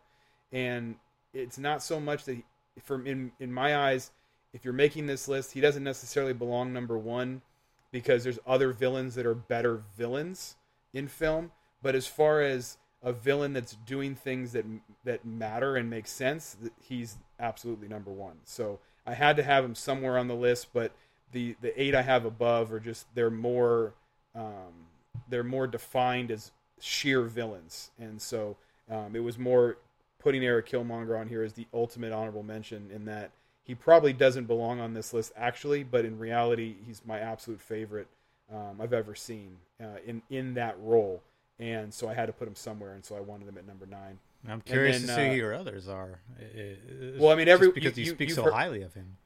[0.52, 0.96] And
[1.32, 2.44] it's not so much that, he,
[2.82, 4.10] from in in my eyes,
[4.52, 7.42] if you're making this list, he doesn't necessarily belong number one
[7.90, 10.56] because there's other villains that are better villains
[10.92, 11.50] in film.
[11.82, 14.64] But as far as a villain that's doing things that
[15.04, 18.36] that matter and make sense, he's absolutely number one.
[18.44, 20.92] So I had to have him somewhere on the list, but
[21.32, 23.94] the the eight I have above are just they're more
[24.34, 24.86] um,
[25.28, 28.56] they're more defined as sheer villains, and so
[28.90, 29.78] um, it was more
[30.18, 33.30] putting Eric Killmonger on here as the ultimate honorable mention in that
[33.62, 38.08] he probably doesn't belong on this list actually, but in reality, he's my absolute favorite
[38.52, 41.22] um, I've ever seen uh, in in that role,
[41.58, 43.86] and so I had to put him somewhere, and so I wanted him at number
[43.86, 44.18] nine.
[44.48, 46.20] I'm curious then, to see uh, who your others are.
[46.38, 46.76] I- I-
[47.18, 49.16] Well, I mean, every- because you- you, you- speak so heard- highly of him.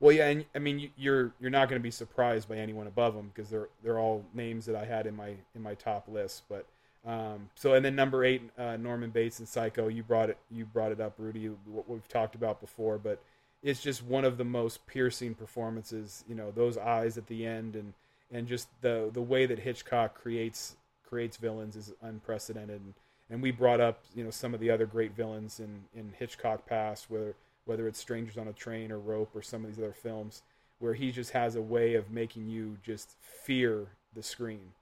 [0.00, 2.86] Well, yeah, and I mean, you- you're you're not going to be surprised by anyone
[2.86, 6.06] above him because they're they're all names that I had in my in my top
[6.08, 6.44] list.
[6.48, 6.66] But
[7.04, 9.88] um, so and then number eight, uh, Norman Bates and Psycho.
[9.88, 11.46] You brought it you brought it up, Rudy.
[11.66, 13.20] What we've talked about before, but
[13.62, 16.24] it's just one of the most piercing performances.
[16.28, 17.92] You know, those eyes at the end and
[18.30, 20.76] and just the the way that Hitchcock creates
[21.08, 22.80] creates villains is unprecedented.
[22.80, 22.94] And,
[23.30, 26.66] and we brought up you know some of the other great villains in in Hitchcock
[26.66, 29.92] past, whether whether it's Strangers on a Train or Rope or some of these other
[29.92, 30.42] films,
[30.78, 34.72] where he just has a way of making you just fear the screen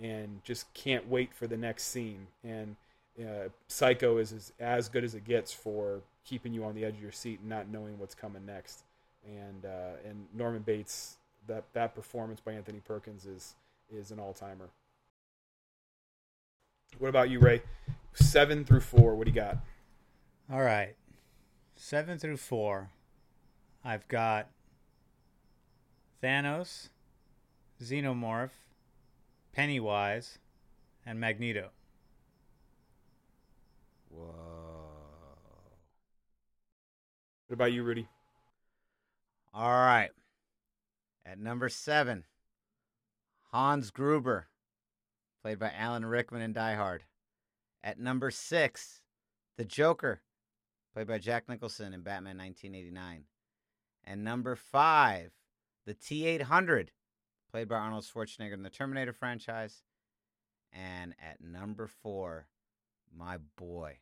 [0.00, 2.28] and just can't wait for the next scene.
[2.44, 2.76] And
[3.20, 7.02] uh, Psycho is as, good as it gets for keeping you on the edge of
[7.02, 8.84] your seat and not knowing what's coming next.
[9.26, 11.16] And uh, and Norman Bates,
[11.48, 13.54] that that performance by Anthony Perkins is
[13.92, 14.68] is an all timer.
[16.98, 17.62] What about you, Ray?
[18.14, 19.14] Seven through four.
[19.14, 19.58] What do you got?
[20.50, 20.94] All right.
[21.76, 22.90] Seven through four.
[23.84, 24.48] I've got
[26.22, 26.88] Thanos,
[27.82, 28.50] Xenomorph,
[29.52, 30.38] Pennywise,
[31.06, 31.70] and Magneto.
[34.10, 34.34] Whoa.
[37.46, 38.08] What about you, Rudy?
[39.54, 40.10] All right.
[41.24, 42.24] At number seven,
[43.52, 44.48] Hans Gruber,
[45.42, 47.04] played by Alan Rickman in Die Hard.
[47.82, 49.02] At number six,
[49.56, 50.22] the Joker,
[50.92, 53.24] played by Jack Nicholson in Batman 1989.
[54.04, 55.32] And number five,
[55.86, 56.90] the T 800,
[57.50, 59.82] played by Arnold Schwarzenegger in the Terminator franchise.
[60.72, 62.46] And at number four,
[63.16, 63.98] my boy,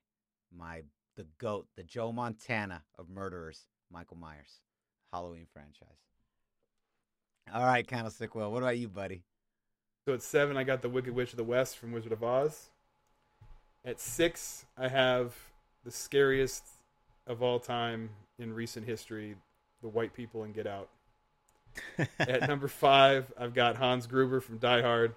[0.57, 0.83] my
[1.17, 4.61] the goat, the Joe Montana of murderers, Michael Myers,
[5.13, 6.03] Halloween franchise.
[7.53, 9.23] All right, Candlestick Will, what about you, buddy?
[10.07, 12.69] So at seven, I got the Wicked Witch of the West from Wizard of Oz.
[13.85, 15.35] At six, I have
[15.85, 16.65] the scariest
[17.27, 19.35] of all time in recent history,
[19.83, 20.89] the white people in Get Out.
[22.21, 25.15] at number five, I've got Hans Gruber from Die Hard.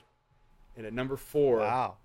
[0.76, 1.98] And at number four, Wow.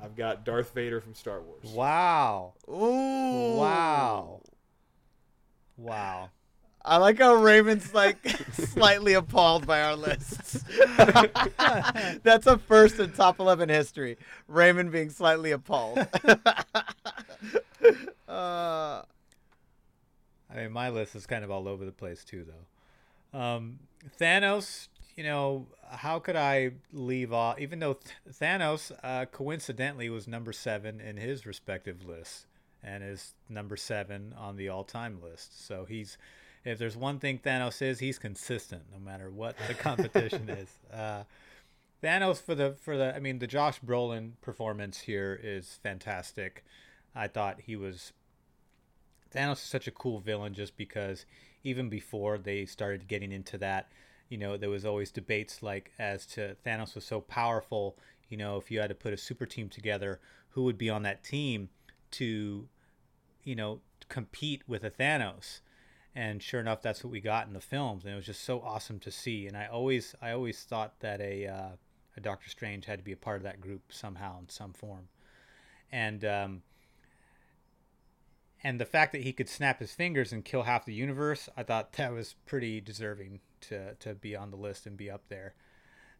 [0.00, 1.64] I've got Darth Vader from Star Wars.
[1.64, 2.52] Wow.
[2.68, 3.56] Ooh.
[3.58, 4.40] Wow.
[5.76, 6.30] Wow.
[6.84, 10.62] I like how Raymond's like slightly appalled by our lists.
[12.22, 14.18] That's a first in top 11 history.
[14.48, 15.98] Raymond being slightly appalled.
[18.28, 19.02] uh,
[20.50, 23.38] I mean, my list is kind of all over the place too, though.
[23.38, 23.78] Um,
[24.20, 27.58] Thanos, you know, how could I leave off?
[27.58, 32.46] Even though Th- Thanos, uh, coincidentally, was number seven in his respective lists,
[32.82, 35.66] and is number seven on the all-time list.
[35.66, 36.18] So he's,
[36.64, 40.68] if there's one thing Thanos is, he's consistent, no matter what the competition is.
[40.92, 41.24] Uh,
[42.02, 46.64] Thanos for the for the I mean the Josh Brolin performance here is fantastic.
[47.14, 48.12] I thought he was
[49.34, 51.24] Thanos is such a cool villain just because
[51.62, 53.90] even before they started getting into that,
[54.28, 57.96] you know, there was always debates like as to Thanos was so powerful,
[58.28, 61.02] you know, if you had to put a super team together, who would be on
[61.02, 61.70] that team
[62.12, 62.68] to,
[63.42, 65.60] you know, compete with a Thanos?
[66.16, 68.60] And sure enough, that's what we got in the films, and it was just so
[68.60, 69.48] awesome to see.
[69.48, 71.68] And I always, I always thought that a uh,
[72.16, 75.08] a Doctor Strange had to be a part of that group somehow in some form.
[75.90, 76.62] And um,
[78.62, 81.62] and the fact that he could snap his fingers and kill half the universe, I
[81.62, 85.54] thought that was pretty deserving to to be on the list and be up there.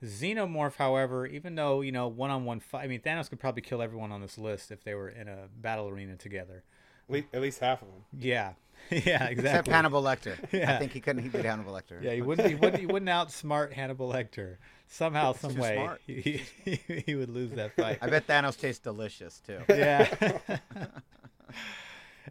[0.03, 4.13] Xenomorph, however, even though you know one-on-one fight, I mean Thanos could probably kill everyone
[4.13, 6.65] on this list if they were in a battle arena together.
[7.11, 8.05] At least, half of them.
[8.19, 8.53] Yeah,
[8.91, 9.31] yeah, exactly.
[9.31, 10.37] Except Hannibal Lecter.
[10.53, 10.75] Yeah.
[10.75, 12.03] I think he couldn't he beat Hannibal Lecter.
[12.03, 12.49] Yeah, he wouldn't.
[12.49, 12.81] He wouldn't.
[12.81, 14.57] He wouldn't outsmart Hannibal Lecter.
[14.87, 17.99] Somehow, some way, he, he, he would lose that fight.
[18.01, 19.61] I bet Thanos tastes delicious too.
[19.69, 20.07] yeah.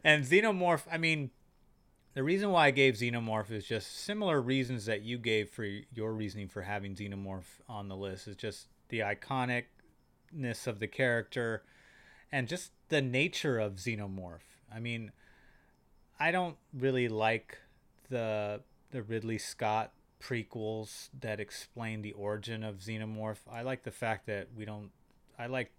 [0.04, 1.32] and Xenomorph, I mean,
[2.14, 6.14] the reason why I gave Xenomorph is just similar reasons that you gave for your
[6.14, 8.28] reasoning for having Xenomorph on the list.
[8.28, 11.64] Is just the iconicness of the character
[12.32, 14.53] and just the nature of Xenomorph.
[14.74, 15.12] I mean,
[16.20, 17.58] I don't really like
[18.10, 23.40] the the Ridley Scott prequels that explain the origin of Xenomorph.
[23.52, 24.92] I like the fact that we don't
[25.38, 25.72] I like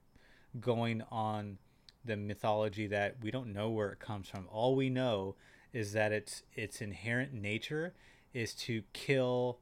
[0.61, 1.59] going on
[2.05, 4.47] the mythology that we don't know where it comes from.
[4.51, 5.37] All we know
[5.73, 7.95] is that its its inherent nature
[8.33, 9.59] is to kill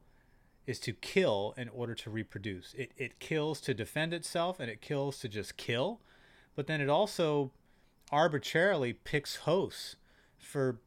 [0.65, 2.73] is to kill in order to reproduce.
[2.73, 6.01] It it kills to defend itself and it kills to just kill,
[6.55, 7.51] but then it also
[8.13, 9.95] arbitrarily picks hosts
[10.37, 10.79] for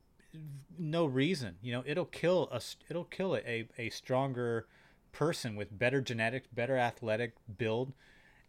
[0.78, 1.56] no reason.
[1.60, 4.66] You know, it'll kill a it'll kill a a stronger
[5.10, 7.92] person with better genetics, better athletic build,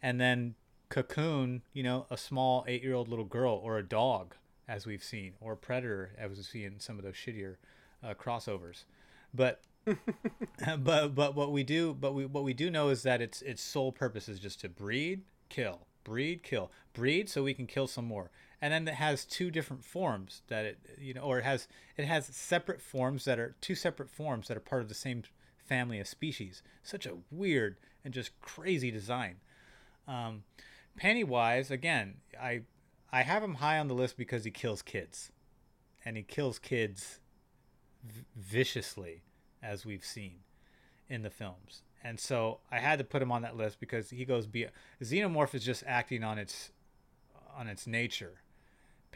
[0.02, 0.54] and then
[0.90, 4.36] cocoon, you know, a small eight year old little girl or a dog,
[4.68, 7.56] as we've seen, or a predator, as we've seen in some of those shittier
[8.04, 8.84] uh, crossovers.
[9.34, 9.62] But
[10.80, 13.62] but but what we do but we what we do know is that its its
[13.63, 18.06] sole purpose is just to breed, kill, breed, kill, breed, so we can kill some
[18.06, 18.30] more.
[18.62, 22.06] And then it has two different forms that it you know, or it has it
[22.06, 25.24] has separate forms that are two separate forms that are part of the same
[25.58, 26.63] family of species.
[26.82, 29.36] Such a weird and just crazy design.
[30.08, 30.43] Um,
[30.96, 32.62] Pennywise, again, I
[33.12, 35.32] I have him high on the list because he kills kids,
[36.04, 37.20] and he kills kids
[38.04, 39.22] v- viciously,
[39.62, 40.39] as we've seen
[41.10, 41.84] in the films.
[42.04, 44.67] And so I had to put him on that list because he goes be
[45.02, 46.72] Xenomorph is just acting on its
[47.56, 48.41] on its nature.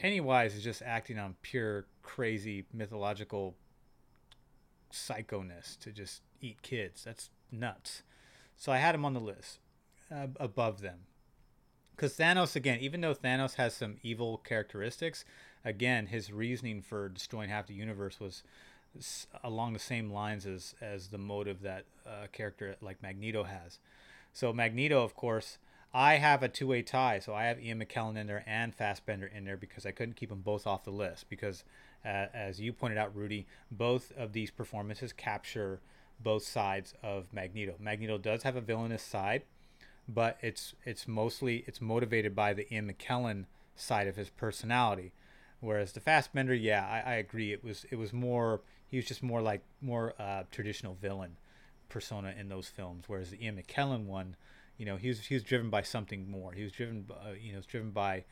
[0.02, 3.56] Pennywise is just acting on pure crazy mythological
[4.92, 7.04] psychoness to just eat kids.
[7.04, 8.02] That's nuts.
[8.58, 9.60] So I had him on the list
[10.12, 11.02] uh, above them.
[11.96, 15.24] Because Thanos, again, even though Thanos has some evil characteristics,
[15.64, 18.42] again, his reasoning for destroying half the universe was
[19.44, 23.78] along the same lines as, as the motive that uh, character like Magneto has.
[24.34, 25.60] So Magneto, of course,
[25.94, 27.20] I have a two-way tie.
[27.20, 30.30] So I have Ian McKellen in there and Fassbender in there because I couldn't keep
[30.30, 31.30] them both off the list.
[31.30, 31.64] Because,
[32.06, 35.80] uh, as you pointed out, Rudy, both of these performances capture
[36.24, 37.76] both sides of Magneto.
[37.80, 39.44] Magneto does have a villainous side,
[40.08, 45.12] but it's it's mostly it's motivated by the Ian McKellen side of his personality.
[45.60, 47.52] Whereas the Fassbender, yeah, I, I agree.
[47.52, 51.38] It was it was more he was just more like more uh, traditional villain
[51.90, 54.36] persona in those films, whereas the Ian McKellen one,
[54.82, 56.54] you know, he was he was driven by something more.
[56.54, 58.24] He was driven, by, uh, you know, was driven by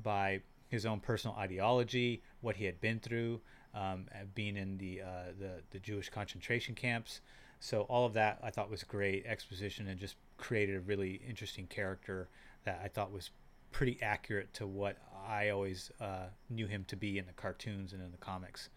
[0.00, 3.40] by his own personal ideology, what he had been through,
[3.74, 7.20] um, being in the, uh, the the Jewish concentration camps.
[7.58, 11.66] So all of that I thought was great exposition and just created a really interesting
[11.66, 12.28] character
[12.62, 13.30] that I thought was
[13.72, 18.00] pretty accurate to what I always uh, knew him to be in the cartoons and
[18.00, 18.68] in the comics.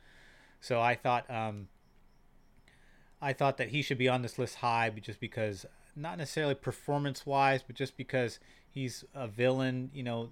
[0.60, 1.68] So I thought um,
[3.22, 7.26] I thought that he should be on this list high, just because not necessarily performance
[7.26, 8.40] wise, but just because
[8.70, 9.92] he's a villain.
[9.94, 10.30] You know,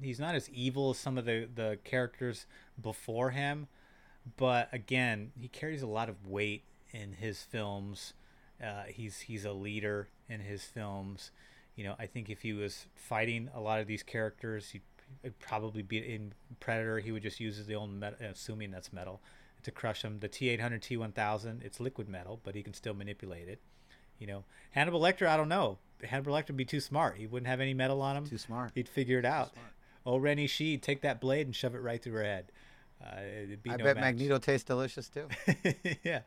[0.00, 2.46] he's not as evil as some of the the characters
[2.80, 3.68] before him,
[4.36, 8.14] but again, he carries a lot of weight in his films.
[8.62, 11.30] Uh, he's he's a leader in his films.
[11.76, 14.82] You know, I think if he was fighting a lot of these characters, he'd,
[15.40, 16.98] probably be in Predator.
[17.00, 19.20] He would just use the old metal, assuming that's metal,
[19.62, 20.20] to crush them.
[20.20, 23.60] The T800, T1000, it's liquid metal, but he can still manipulate it.
[24.20, 25.78] You know, Hannibal Lecter, I don't know.
[26.04, 27.16] Hannibal Lecter would be too smart.
[27.16, 28.26] He wouldn't have any metal on him.
[28.26, 28.70] Too smart.
[28.74, 29.50] He'd figure it out.
[30.06, 32.52] Oh, Rennie Sheed, take that blade and shove it right through her head.
[33.02, 34.04] Uh, it'd be I no bet match.
[34.04, 35.26] Magneto tastes delicious too.
[36.04, 36.20] yeah.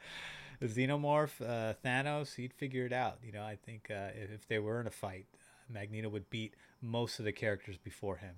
[0.62, 3.20] Xenomorph, uh, Thanos, he'd figure it out.
[3.24, 5.26] You know, I think uh, if, if they were in a fight,
[5.70, 8.36] Magneto would beat most of the characters before him.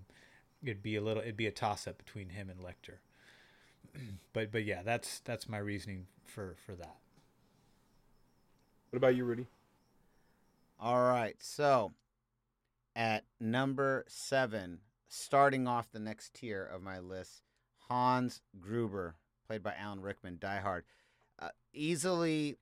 [0.64, 2.97] It'd be a little, it'd be a toss up between him and Lecter.
[4.34, 6.97] but but yeah, that's that's my reasoning for for that.
[8.95, 9.45] What about you, Rudy?
[10.79, 11.35] All right.
[11.39, 11.91] So
[12.95, 14.79] at number seven,
[15.09, 17.41] starting off the next tier of my list,
[17.89, 19.15] Hans Gruber,
[19.45, 20.85] played by Alan Rickman, Die Hard.
[21.37, 22.55] Uh, easily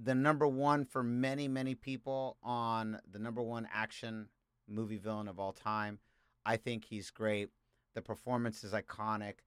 [0.00, 4.28] the number one for many, many people on the number one action
[4.68, 5.98] movie villain of all time.
[6.46, 7.48] I think he's great.
[7.96, 9.38] The performance is iconic.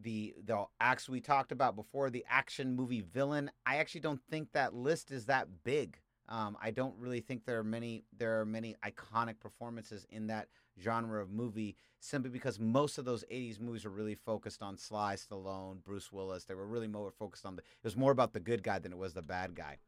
[0.00, 3.50] The the acts we talked about before, the action movie villain.
[3.64, 5.98] I actually don't think that list is that big.
[6.28, 10.48] Um, I don't really think there are many there are many iconic performances in that
[10.82, 15.16] genre of movie simply because most of those 80s movies were really focused on Sly
[15.16, 16.44] Stallone, Bruce Willis.
[16.44, 18.92] They were really more focused on the it was more about the good guy than
[18.92, 19.78] it was the bad guy.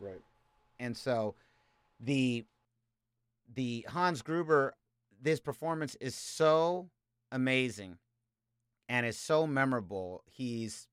[0.00, 0.20] Right.
[0.78, 1.34] And so
[2.00, 2.44] the
[3.52, 4.74] the Hans Gruber
[5.20, 6.88] this performance is so
[7.30, 7.98] amazing
[8.92, 10.22] and is so memorable.
[10.26, 10.86] He's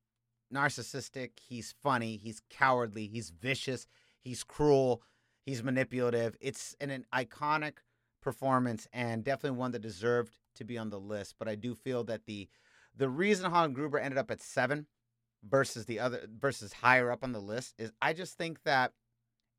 [0.53, 3.87] narcissistic, he's funny, he's cowardly, he's vicious,
[4.21, 5.03] he's cruel,
[5.45, 6.37] he's manipulative.
[6.39, 7.79] It's an, an iconic
[8.21, 11.35] performance and definitely one that deserved to be on the list.
[11.37, 12.47] But I do feel that the
[12.95, 14.87] the reason Hans Gruber ended up at seven
[15.43, 18.93] versus the other versus higher up on the list is I just think that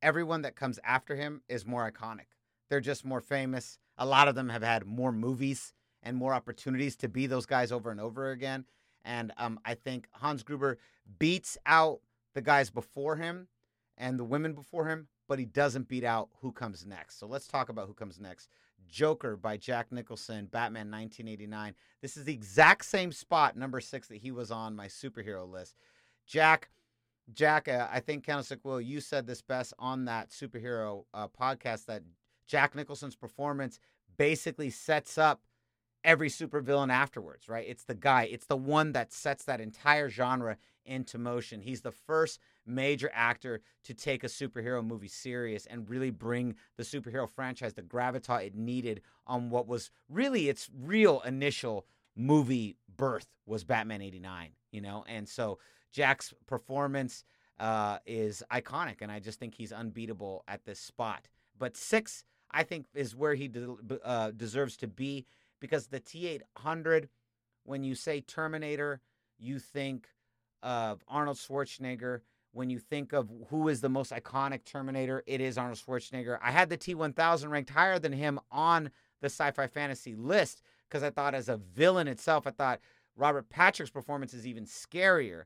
[0.01, 2.32] everyone that comes after him is more iconic.
[2.70, 3.78] They're just more famous.
[3.99, 7.73] A lot of them have had more movies and more opportunities to be those guys
[7.73, 8.65] over and over again.
[9.05, 10.79] And um, I think Hans Gruber
[11.19, 12.01] beats out
[12.35, 13.49] the guys before him
[13.97, 17.19] and the women before him, but he doesn't beat out who comes next.
[17.19, 18.49] So let's talk about who comes next.
[18.89, 21.75] Joker by Jack Nicholson, Batman 1989.
[22.03, 25.77] This is the exact same spot, number six, that he was on my superhero list.
[26.27, 26.71] Jack,
[27.33, 31.87] Jack, uh, I think Candlestick Will, you said this best on that superhero uh, podcast
[31.87, 32.03] that
[32.47, 33.79] Jack Nicholson's performance
[34.17, 35.41] basically sets up
[36.05, 37.67] every supervillain afterwards, right?
[37.69, 41.61] It's the guy, it's the one that sets that entire genre into motion.
[41.61, 46.83] He's the first major actor to take a superhero movie serious and really bring the
[46.83, 51.87] superhero franchise the gravitas it needed on what was really its real initial
[52.17, 55.05] movie birth was Batman 89, you know?
[55.09, 55.59] And so
[55.93, 57.25] Jack's performance
[57.59, 61.29] uh, is iconic, and I just think he's unbeatable at this spot.
[61.59, 65.27] But six, I think, is where he de- uh, deserves to be
[65.61, 67.09] because the T800,
[67.65, 69.01] when you say Terminator,
[69.39, 70.09] you think
[70.63, 72.21] of Arnold Schwarzenegger.
[72.53, 76.39] When you think of who is the most iconic Terminator, it is Arnold Schwarzenegger.
[76.43, 78.91] I had the T1000 ranked higher than him on
[79.21, 82.81] the sci fi fantasy list because I thought, as a villain itself, I thought
[83.17, 85.45] Robert Patrick's performance is even scarier.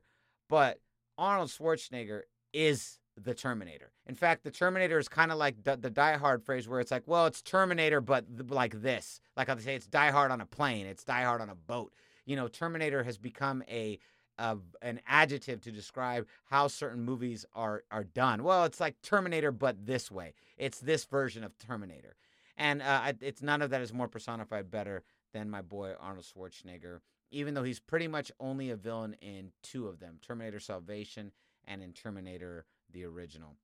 [0.49, 0.79] But
[1.17, 2.21] Arnold Schwarzenegger
[2.53, 3.91] is the Terminator.
[4.07, 6.91] In fact, the Terminator is kind of like the, the Die Hard phrase where it's
[6.91, 9.21] like, well, it's Terminator, but th- like this.
[9.37, 11.93] Like I say, it's Die Hard on a plane, it's Die Hard on a boat.
[12.25, 13.99] You know, Terminator has become a
[14.37, 18.43] an adjective to describe how certain movies are are done.
[18.43, 20.33] Well, it's like Terminator, but this way.
[20.57, 22.17] It's this version of Terminator,
[22.57, 25.03] and uh, it's none of that is more personified better
[25.33, 26.99] than my boy Arnold Schwarzenegger.
[27.31, 31.31] Even though he's pretty much only a villain in two of them, Terminator Salvation
[31.65, 33.55] and in Terminator the original.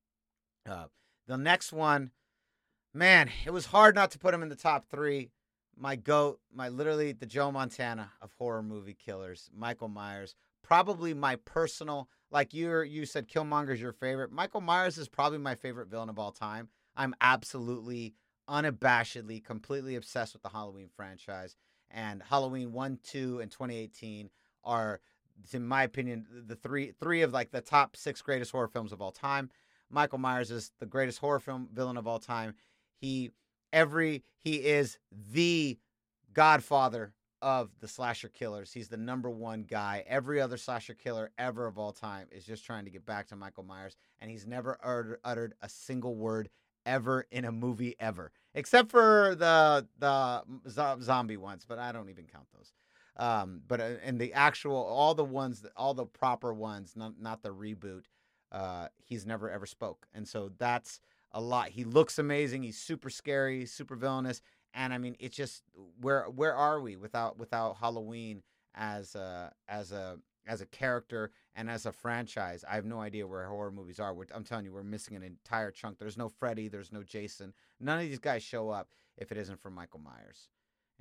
[0.69, 0.86] Uh,
[1.27, 2.11] the next one,
[2.93, 5.32] man, it was hard not to put him in the top three.
[5.75, 11.38] My goat, my literally the Joe Montana of horror movie killers, Michael Myers, probably my
[11.38, 14.32] personal like you you said Killmonger's your favorite.
[14.32, 16.69] Michael Myers is probably my favorite villain of all time.
[16.95, 18.13] I'm absolutely
[18.49, 21.55] unabashedly completely obsessed with the Halloween franchise
[21.89, 24.29] and Halloween 1, 2 and 2018
[24.63, 24.99] are
[25.53, 29.01] in my opinion the three three of like the top 6 greatest horror films of
[29.01, 29.49] all time.
[29.89, 32.55] Michael Myers is the greatest horror film villain of all time.
[32.95, 33.32] He
[33.73, 34.97] every he is
[35.34, 35.77] the
[36.34, 38.71] godfather of the slasher killers.
[38.71, 40.03] He's the number one guy.
[40.07, 43.36] Every other slasher killer ever of all time is just trying to get back to
[43.36, 46.49] Michael Myers, and he's never uttered, uttered a single word
[46.86, 50.43] ever in a movie ever, except for the the
[51.01, 51.65] zombie ones.
[51.67, 52.73] But I don't even count those.
[53.22, 57.43] Um, but uh, in the actual, all the ones, all the proper ones, not not
[57.43, 58.05] the reboot,
[58.51, 60.99] uh, he's never ever spoke, and so that's
[61.32, 61.69] a lot.
[61.69, 62.63] He looks amazing.
[62.63, 64.41] He's super scary, super villainous,
[64.74, 65.61] and I mean, it's just
[66.01, 68.41] where where are we without without Halloween
[68.74, 70.17] as a as a
[70.47, 72.65] as a character and as a franchise?
[72.67, 74.15] I have no idea where horror movies are.
[74.15, 75.99] We're, I'm telling you, we're missing an entire chunk.
[75.99, 76.69] There's no Freddy.
[76.69, 77.53] There's no Jason.
[77.80, 80.49] None of these guys show up if it isn't for Michael Myers,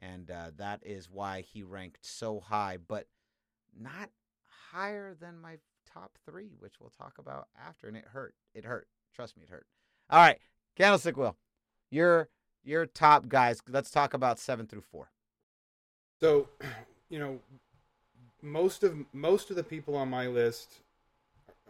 [0.01, 3.07] and uh, that is why he ranked so high, but
[3.79, 4.11] not
[4.73, 5.59] higher than my
[5.93, 7.89] top three, which we'll talk about after.
[7.89, 8.35] And it hurt.
[8.55, 8.89] It hurt.
[9.15, 9.67] Trust me, it hurt.
[10.09, 10.39] All right,
[10.77, 11.37] Candlestick Will,
[11.91, 12.29] your
[12.65, 13.61] your top guys.
[13.69, 15.11] Let's talk about seven through four.
[16.21, 16.49] So,
[17.09, 17.39] you know,
[18.43, 20.81] most of most of the people on my list,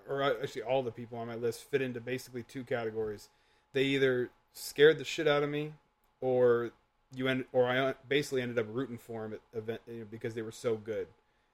[0.08, 3.28] or actually all the people on my list, fit into basically two categories.
[3.72, 5.74] They either scared the shit out of me,
[6.20, 6.70] or
[7.14, 10.34] you end, or I basically ended up rooting for them at event you know, because
[10.34, 11.06] they were so good.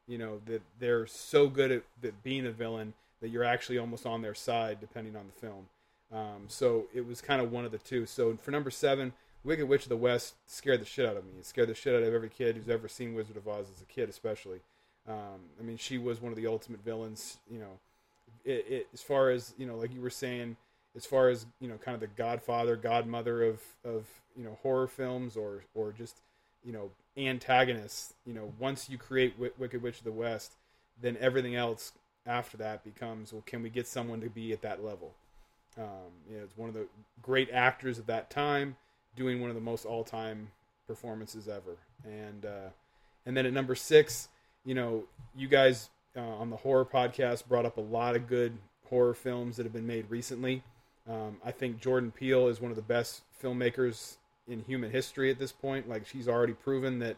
[0.06, 4.06] You know that they're so good at, at being a villain that you're actually almost
[4.06, 5.66] on their side depending on the film.
[6.12, 8.06] Um, so it was kind of one of the two.
[8.06, 11.32] So for number seven, Wicked Witch of the West scared the shit out of me.
[11.38, 13.82] It scared the shit out of every kid who's ever seen Wizard of Oz as
[13.82, 14.60] a kid, especially.
[15.08, 17.38] Um, I mean, she was one of the ultimate villains.
[17.50, 17.78] You know,
[18.44, 20.56] it, it, as far as you know, like you were saying,
[20.96, 24.88] as far as you know, kind of the Godfather, Godmother of of you know horror
[24.88, 26.20] films, or or just
[26.64, 28.14] you know antagonists.
[28.26, 30.54] You know, once you create w- Wicked Witch of the West,
[31.00, 31.92] then everything else
[32.26, 35.14] after that becomes well, can we get someone to be at that level?
[35.78, 36.86] Um, you know, it's one of the
[37.22, 38.76] great actors of that time
[39.14, 40.48] doing one of the most all-time
[40.86, 41.76] performances ever.
[42.04, 42.70] And uh,
[43.24, 44.28] and then at number six,
[44.64, 45.04] you know,
[45.36, 48.56] you guys uh, on the horror podcast brought up a lot of good
[48.88, 50.62] horror films that have been made recently.
[51.08, 54.16] Um, I think Jordan Peele is one of the best filmmakers
[54.48, 55.88] in human history at this point.
[55.88, 57.16] Like she's already proven that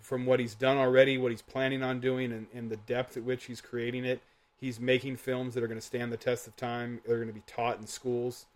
[0.00, 3.22] from what he's done already, what he's planning on doing, and, and the depth at
[3.22, 4.20] which he's creating it,
[4.60, 7.00] he's making films that are going to stand the test of time.
[7.06, 8.46] They're going to be taught in schools.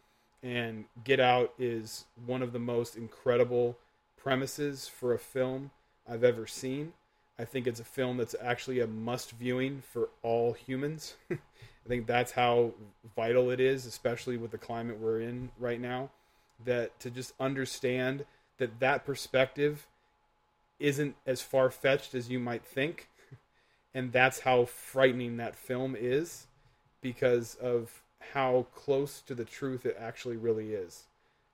[0.43, 3.77] And Get Out is one of the most incredible
[4.17, 5.71] premises for a film
[6.09, 6.95] I've ever seen.
[7.39, 11.15] I think it's a film that's actually a must viewing for all humans.
[11.85, 12.73] I think that's how
[13.17, 16.11] vital it is, especially with the climate we're in right now,
[16.65, 18.25] that to just understand
[18.59, 19.87] that that perspective
[20.79, 23.09] isn't as far fetched as you might think.
[23.93, 26.47] And that's how frightening that film is
[27.01, 28.03] because of
[28.33, 31.07] how close to the truth it actually really is.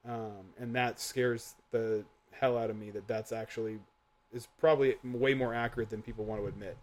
[0.07, 3.79] Um, and that scares the hell out of me that that's actually
[4.33, 6.77] is probably way more accurate than people want to admit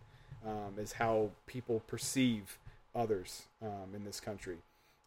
[0.45, 2.57] um, is how people perceive
[2.95, 4.57] others um, in this country.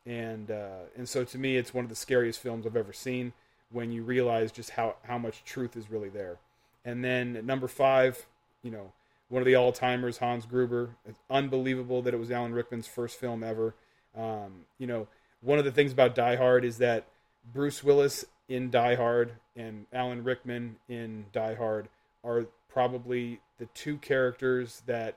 [0.04, 3.32] And uh, and so to me it's one of the scariest films I've ever seen
[3.70, 6.38] when you realize just how how much truth is really there.
[6.84, 8.26] And then number five
[8.62, 8.92] you know
[9.28, 10.90] one of the all-timers Hans Gruber.
[11.04, 13.74] It's unbelievable that it was Alan Rickman's first film ever.
[14.16, 15.08] Um, you know
[15.40, 17.06] one of the things about Die Hard is that
[17.52, 21.88] Bruce Willis in Die Hard and Alan Rickman in Die Hard
[22.22, 25.16] are probably the two characters that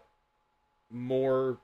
[0.90, 1.58] more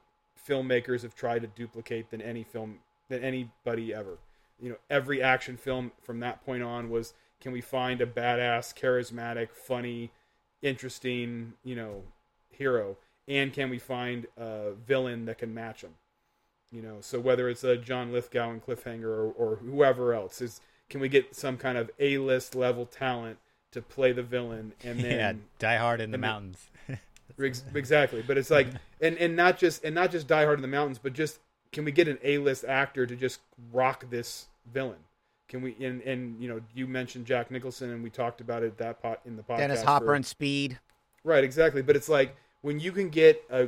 [0.48, 2.80] filmmakers have tried to duplicate than any film
[3.10, 4.18] than anybody ever.
[4.60, 8.74] You know, every action film from that point on was can we find a badass,
[8.74, 10.12] charismatic, funny,
[10.62, 12.04] interesting, you know,
[12.50, 15.96] hero and can we find a villain that can match him?
[16.72, 20.62] You know, so whether it's a John Lithgow and Cliffhanger or, or whoever else is
[20.90, 23.38] can we get some kind of A-list level talent
[23.72, 26.70] to play the villain and then yeah, Die Hard in the mountains.
[27.42, 28.68] Ex- exactly but it's like
[29.02, 31.40] and and not just and not just die hard in the mountains but just
[31.72, 33.42] can we get an a-list actor to just
[33.74, 35.00] rock this villain
[35.48, 38.78] can we and and you know you mentioned jack nicholson and we talked about it
[38.78, 40.80] that pot in the podcast Dennis Hopper for- and Speed.
[41.24, 43.68] right exactly but it's like when you can get a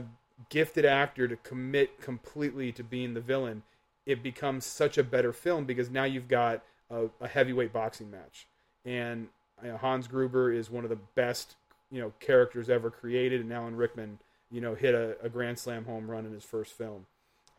[0.49, 3.63] gifted actor to commit completely to being the villain
[4.05, 8.47] it becomes such a better film because now you've got a, a heavyweight boxing match
[8.85, 9.27] and
[9.61, 11.55] you know, hans gruber is one of the best
[11.91, 14.19] you know characters ever created and alan rickman
[14.51, 17.05] you know, hit a, a grand slam home run in his first film.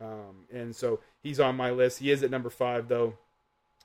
[0.01, 1.99] Um, and so he's on my list.
[1.99, 3.15] He is at number five, though.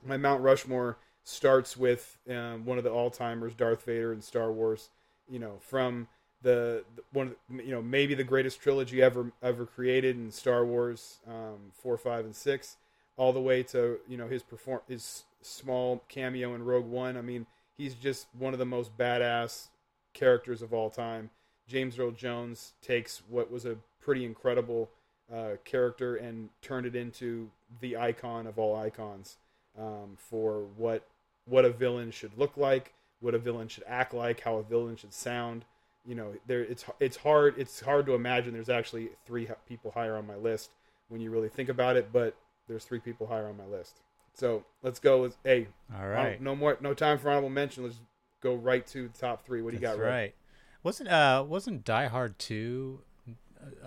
[0.05, 4.51] My Mount Rushmore starts with um, one of the all timers, Darth Vader in Star
[4.51, 4.89] Wars.
[5.29, 6.07] You know, from
[6.41, 10.31] the, the one, of the, you know, maybe the greatest trilogy ever ever created in
[10.31, 12.77] Star Wars, um, four, five, and six,
[13.17, 17.17] all the way to you know his perform his small cameo in Rogue One.
[17.17, 19.69] I mean, he's just one of the most badass
[20.15, 21.29] characters of all time.
[21.67, 24.89] James Earl Jones takes what was a pretty incredible
[25.31, 27.49] uh, character and turned it into
[27.81, 29.37] the icon of all icons
[29.79, 31.07] um, for what
[31.47, 34.95] what a villain should look like, what a villain should act like, how a villain
[34.95, 35.65] should sound.
[36.05, 40.15] You know, there it's it's hard it's hard to imagine there's actually three people higher
[40.15, 40.71] on my list
[41.09, 42.35] when you really think about it, but
[42.67, 44.01] there's three people higher on my list.
[44.33, 45.67] So let's go with A.
[45.97, 46.41] All right.
[46.41, 47.83] No more no time for honorable mention.
[47.83, 47.99] Let's
[48.41, 49.61] go right to the top three.
[49.61, 50.03] What do you That's got?
[50.03, 50.09] Ray?
[50.09, 50.35] right.
[50.83, 53.01] Wasn't uh wasn't Die Hard two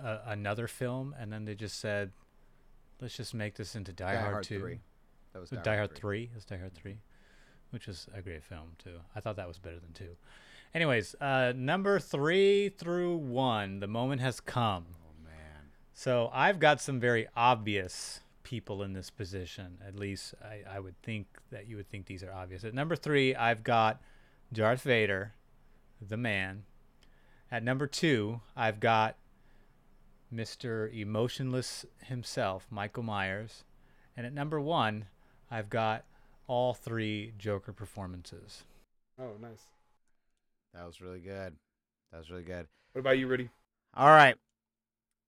[0.01, 2.11] uh, another film, and then they just said,
[3.01, 4.59] let's just make this into Die, Die Hard, Hard two.
[4.59, 4.79] 3.
[5.33, 6.97] That was So Die Hard three is Die Hard three,
[7.69, 8.99] which is a great film too.
[9.15, 10.15] I thought that was better than two.
[10.73, 14.85] Anyways, uh, number three through one, the moment has come.
[15.03, 15.69] Oh man.
[15.93, 19.77] So I've got some very obvious people in this position.
[19.87, 22.63] At least I, I would think that you would think these are obvious.
[22.63, 24.01] At number three, I've got
[24.51, 25.33] Darth Vader,
[26.01, 26.63] the man.
[27.51, 29.15] At number two, I've got
[30.33, 30.93] Mr.
[30.93, 33.63] Emotionless himself, Michael Myers.
[34.15, 35.05] And at number one,
[35.49, 36.03] I've got
[36.47, 38.63] all three Joker performances.
[39.19, 39.63] Oh, nice.
[40.73, 41.55] That was really good.
[42.11, 42.67] That was really good.
[42.93, 43.49] What about you, Rudy?
[43.95, 44.35] All right.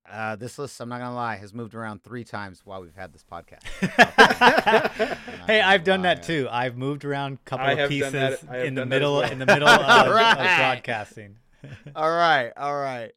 [0.10, 3.14] Uh, this list, I'm not gonna lie, has moved around three times while we've had
[3.14, 3.62] this podcast.
[5.48, 6.48] hey, I've done that too.
[6.52, 8.12] I've moved around a couple I of have done pieces
[8.42, 9.32] that- I in the done that as middle well.
[9.32, 11.38] in the middle of, of broadcasting.
[11.96, 13.12] all right, all right.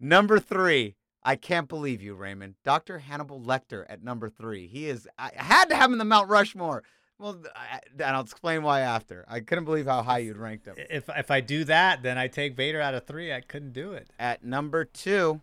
[0.00, 0.94] Number three.
[1.24, 2.54] I can't believe you, Raymond.
[2.62, 3.00] Dr.
[3.00, 4.68] Hannibal Lecter at number three.
[4.68, 5.08] He is.
[5.18, 6.84] I I had to have him in the Mount Rushmore.
[7.18, 9.24] Well, I, and I'll explain why after.
[9.26, 10.76] I couldn't believe how high you'd ranked him.
[10.78, 13.32] If if I do that, then I take Vader out of three.
[13.32, 14.08] I couldn't do it.
[14.20, 15.40] At number two,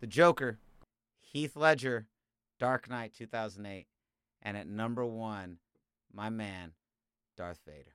[0.00, 0.58] the Joker,
[1.20, 2.06] Heath Ledger,
[2.58, 3.86] Dark Knight 2008.
[4.42, 5.58] And at number one,
[6.12, 6.72] my man,
[7.36, 7.94] Darth Vader.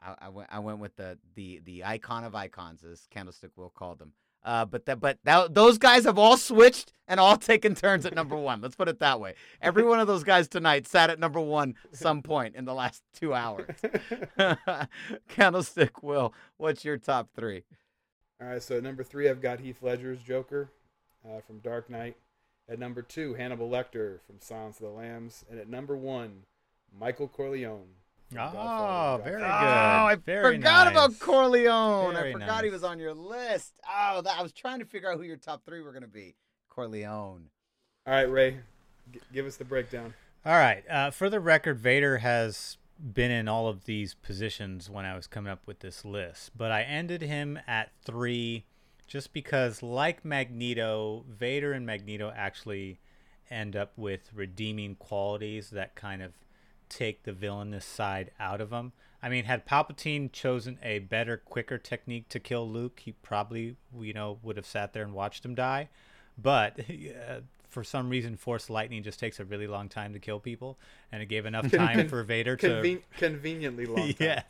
[0.00, 0.48] I, I went.
[0.52, 4.12] I went with the the the icon of icons, as Candlestick Will called them.
[4.44, 8.14] Uh, but that but that, those guys have all switched and all taken turns at
[8.14, 8.60] number one.
[8.60, 9.34] Let's put it that way.
[9.60, 13.02] Every one of those guys tonight sat at number one some point in the last
[13.12, 13.74] two hours.
[15.28, 17.64] Candlestick Will, what's your top three?
[18.40, 20.70] All right, so at number three, I've got Heath Ledger's Joker
[21.28, 22.16] uh, from Dark Knight.
[22.68, 25.44] At number two, Hannibal Lecter from Silence of the Lambs.
[25.50, 26.42] And at number one,
[26.98, 27.86] Michael Corleone.
[28.30, 29.22] from Oh, Godfather.
[29.24, 29.48] very Oh, good.
[29.48, 31.18] I Very forgot about.
[31.18, 32.14] Corleone.
[32.14, 33.80] Very I forgot he was on your list.
[33.88, 36.08] Oh, that, I was trying to figure out who your top three were going to
[36.08, 36.34] be.
[36.68, 37.48] Corleone.
[38.06, 38.58] All right, Ray,
[39.12, 40.12] g- give us the breakdown.
[40.44, 40.84] All right.
[40.90, 45.26] Uh, for the record, Vader has been in all of these positions when I was
[45.26, 48.64] coming up with this list, but I ended him at three
[49.08, 53.00] just because, like Magneto, Vader and Magneto actually
[53.50, 56.34] end up with redeeming qualities that kind of
[56.88, 58.92] take the villainous side out of them.
[59.22, 64.12] I mean, had Palpatine chosen a better, quicker technique to kill Luke, he probably, you
[64.12, 65.88] know, would have sat there and watched him die.
[66.40, 70.38] But uh, for some reason, Force lightning just takes a really long time to kill
[70.38, 70.78] people,
[71.10, 74.14] and it gave enough time for Vader to Conven- conveniently long time.
[74.20, 74.44] yes,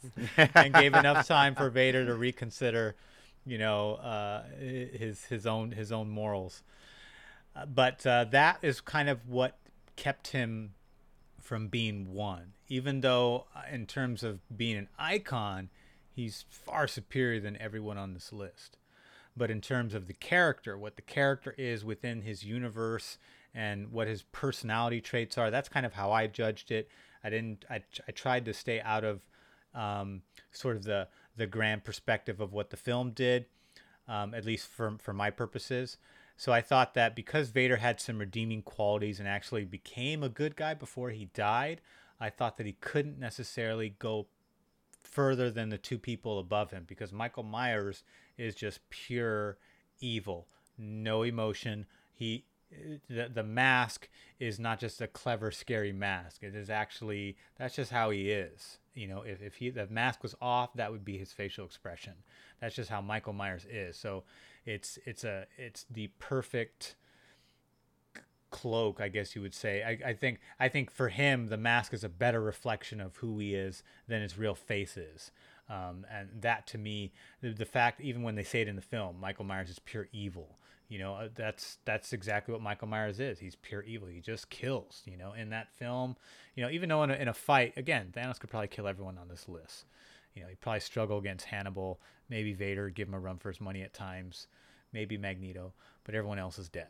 [0.54, 2.94] and gave enough time for Vader to reconsider,
[3.48, 6.62] you know, uh, his his own his own morals.
[7.56, 9.58] Uh, but uh, that is kind of what
[9.96, 10.74] kept him
[11.40, 12.52] from being one.
[12.68, 15.70] Even though, uh, in terms of being an icon,
[16.10, 18.76] he's far superior than everyone on this list.
[19.34, 23.18] But in terms of the character, what the character is within his universe
[23.54, 26.88] and what his personality traits are, that's kind of how I judged it.
[27.24, 27.64] I didn't.
[27.70, 29.22] I, I tried to stay out of
[29.74, 30.22] um,
[30.52, 31.08] sort of the
[31.38, 33.46] the grand perspective of what the film did,
[34.06, 35.96] um, at least for for my purposes.
[36.36, 40.54] So I thought that because Vader had some redeeming qualities and actually became a good
[40.54, 41.80] guy before he died,
[42.20, 44.28] I thought that he couldn't necessarily go
[45.02, 48.04] further than the two people above him because Michael Myers
[48.36, 49.58] is just pure
[50.00, 51.86] evil, no emotion.
[52.14, 52.44] He
[53.08, 54.08] the, the mask
[54.38, 56.42] is not just a clever scary mask.
[56.42, 58.78] It is actually that's just how he is.
[58.98, 62.14] You know, if, if he the mask was off, that would be his facial expression.
[62.60, 63.96] That's just how Michael Myers is.
[63.96, 64.24] So
[64.66, 66.96] it's it's a it's the perfect
[68.50, 69.82] cloak, I guess you would say.
[69.82, 73.38] I, I think I think for him the mask is a better reflection of who
[73.38, 75.30] he is than his real face is.
[75.68, 78.82] Um, and that to me, the, the fact, even when they say it in the
[78.82, 80.58] film, Michael Myers is pure evil.
[80.88, 83.38] You know, uh, that's that's exactly what Michael Myers is.
[83.38, 84.08] He's pure evil.
[84.08, 85.02] He just kills.
[85.04, 86.16] You know, in that film,
[86.54, 89.18] you know, even though in a, in a fight, again, Thanos could probably kill everyone
[89.18, 89.84] on this list.
[90.34, 93.60] You know, he'd probably struggle against Hannibal, maybe Vader, give him a run for his
[93.60, 94.46] money at times,
[94.92, 95.74] maybe Magneto,
[96.04, 96.88] but everyone else is dead.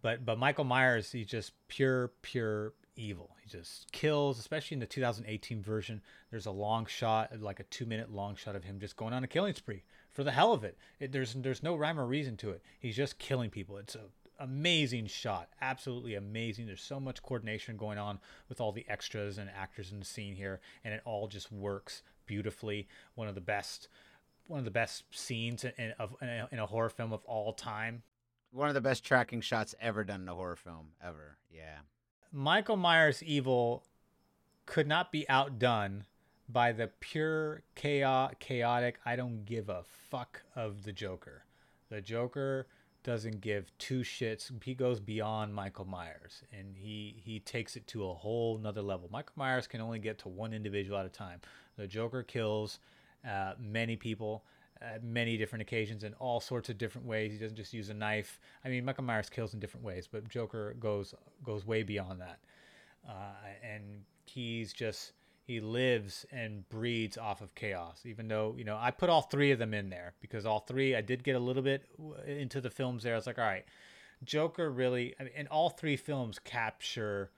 [0.00, 3.36] But but Michael Myers, he's just pure pure evil.
[3.42, 6.00] He just kills, especially in the 2018 version.
[6.30, 9.24] There's a long shot, like a two minute long shot of him just going on
[9.24, 9.82] a killing spree
[10.16, 10.78] for the hell of it.
[10.98, 12.62] it there's there's no rhyme or reason to it.
[12.80, 13.76] He's just killing people.
[13.76, 14.00] It's a
[14.38, 18.18] amazing shot absolutely amazing there's so much coordination going on
[18.50, 22.02] with all the extras and actors in the scene here and it all just works
[22.26, 23.88] beautifully one of the best
[24.46, 27.24] one of the best scenes in, in, of, in, a, in a horror film of
[27.24, 28.02] all time
[28.52, 31.38] One of the best tracking shots ever done in a horror film ever.
[31.50, 31.78] Yeah.
[32.32, 33.84] Michael Myers' evil
[34.66, 36.04] could not be outdone
[36.48, 41.44] by the pure chaotic, I don't give a fuck of the Joker.
[41.88, 42.66] The Joker
[43.02, 44.50] doesn't give two shits.
[44.62, 49.08] He goes beyond Michael Myers and he he takes it to a whole nother level.
[49.12, 51.40] Michael Myers can only get to one individual at a time.
[51.76, 52.80] The Joker kills
[53.28, 54.44] uh, many people
[54.80, 57.32] at many different occasions in all sorts of different ways.
[57.32, 58.40] He doesn't just use a knife.
[58.64, 62.38] I mean, Michael Myers kills in different ways, but Joker goes goes way beyond that.
[63.08, 65.12] Uh, and he's just
[65.46, 68.02] he lives and breeds off of chaos.
[68.04, 70.96] Even though you know I put all three of them in there because all three
[70.96, 71.84] I did get a little bit
[72.26, 73.14] into the films there.
[73.14, 73.64] I was like, all right,
[74.24, 77.30] Joker really, I mean, and all three films capture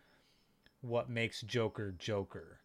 [0.80, 2.60] what makes Joker Joker.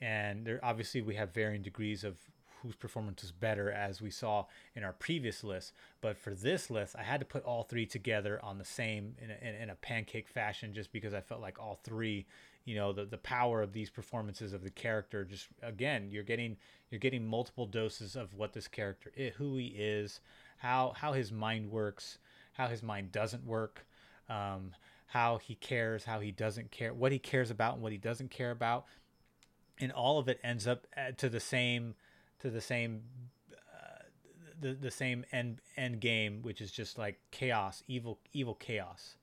[0.00, 2.18] And there obviously we have varying degrees of
[2.62, 4.44] whose performance is better, as we saw
[4.74, 5.72] in our previous list.
[6.00, 9.30] But for this list, I had to put all three together on the same in
[9.30, 12.26] a, in a pancake fashion, just because I felt like all three,
[12.68, 15.24] you know, the the power of these performances of the character.
[15.24, 16.58] Just again, you're getting
[16.90, 20.20] you're getting multiple doses of what this character is, who he is,
[20.58, 22.18] how how his mind works,
[22.52, 23.86] how his mind doesn't work.
[24.28, 24.72] Um,
[25.06, 28.30] how he cares, how he doesn't care, what he cares about and what he doesn't
[28.30, 28.84] care about,
[29.80, 31.94] and all of it ends up to the same
[32.40, 33.00] to the same
[33.50, 34.02] uh,
[34.60, 39.16] the the same end end game, which is just like chaos, evil evil chaos,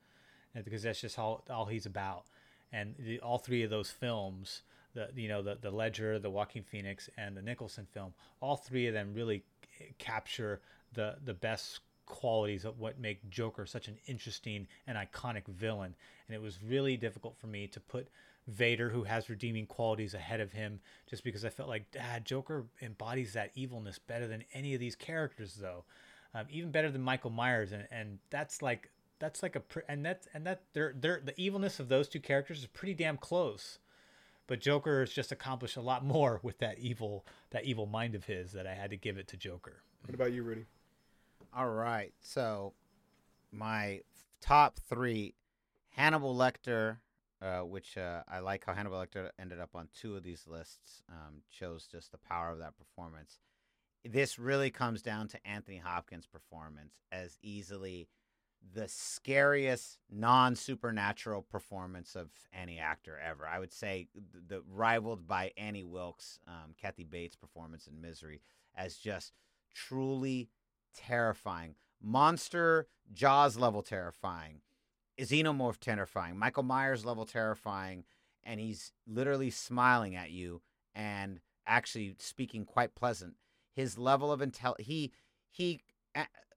[0.56, 2.26] and because that's just all all he's about.
[2.72, 4.64] And the, all three of those films,
[4.94, 8.88] the you know the the Ledger, the Joaquin Phoenix, and the Nicholson film, all three
[8.88, 9.44] of them really
[9.98, 10.62] capture
[10.94, 15.96] the the best qualities of what make Joker such an interesting and iconic villain.
[16.28, 18.08] And it was really difficult for me to put
[18.48, 22.66] Vader, who has redeeming qualities ahead of him, just because I felt like, Dad, Joker
[22.82, 25.84] embodies that evilness better than any of these characters, though,
[26.36, 30.28] um, even better than Michael Myers, and and that's like that's like a and that's
[30.34, 33.80] and that they're they're the evilness of those two characters is pretty damn close.
[34.48, 38.26] But Joker has just accomplished a lot more with that evil that evil mind of
[38.26, 39.84] his that I had to give it to Joker.
[40.06, 40.66] What about you, Rudy?
[41.54, 42.14] All right.
[42.22, 42.74] So
[43.52, 44.02] my
[44.42, 45.34] top three
[45.90, 46.98] Hannibal Lecter,
[47.42, 51.02] uh, which uh, I like how Hannibal Lecter ended up on two of these lists,
[51.10, 53.40] um, shows just the power of that performance.
[54.04, 58.08] This really comes down to Anthony Hopkins' performance as easily
[58.74, 63.48] the scariest non supernatural performance of any actor ever.
[63.48, 68.42] I would say the, the rivaled by Annie Wilkes, um, Kathy Bates' performance in Misery
[68.76, 69.34] as just
[69.74, 70.50] truly
[70.94, 71.76] terrifying.
[72.02, 74.62] Monster Jaws level terrifying.
[75.20, 76.38] Xenomorph terrifying.
[76.38, 78.04] Michael Myers level terrifying.
[78.44, 80.62] And he's literally smiling at you
[80.94, 83.36] and actually speaking quite pleasant.
[83.74, 85.12] His level of intel he
[85.50, 85.82] he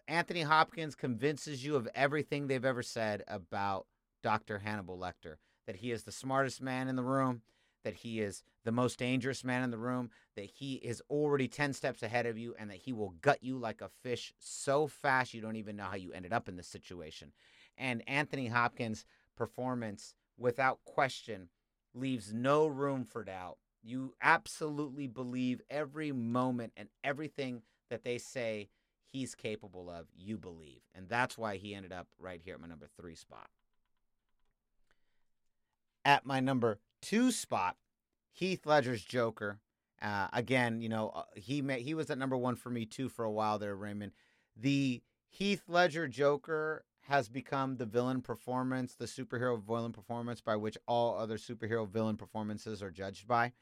[0.08, 3.86] Anthony Hopkins convinces you of everything they've ever said about
[4.22, 4.58] Dr.
[4.58, 5.36] Hannibal Lecter.
[5.66, 7.42] That he is the smartest man in the room,
[7.84, 11.74] that he is the most dangerous man in the room, that he is already 10
[11.74, 15.34] steps ahead of you, and that he will gut you like a fish so fast
[15.34, 17.32] you don't even know how you ended up in this situation.
[17.76, 19.04] And Anthony Hopkins'
[19.36, 21.50] performance, without question,
[21.94, 23.58] leaves no room for doubt.
[23.82, 28.70] You absolutely believe every moment and everything that they say
[29.12, 30.80] he's capable of, you believe.
[30.94, 33.48] And that's why he ended up right here at my number three spot.
[36.04, 37.76] At my number two spot,
[38.32, 39.58] Heath Ledger's Joker.
[40.00, 43.08] Uh, again, you know, uh, he may, he was at number one for me too
[43.08, 44.12] for a while there, Raymond.
[44.56, 50.76] The Heath Ledger Joker has become the villain performance, the superhero villain performance by which
[50.86, 53.52] all other superhero villain performances are judged by.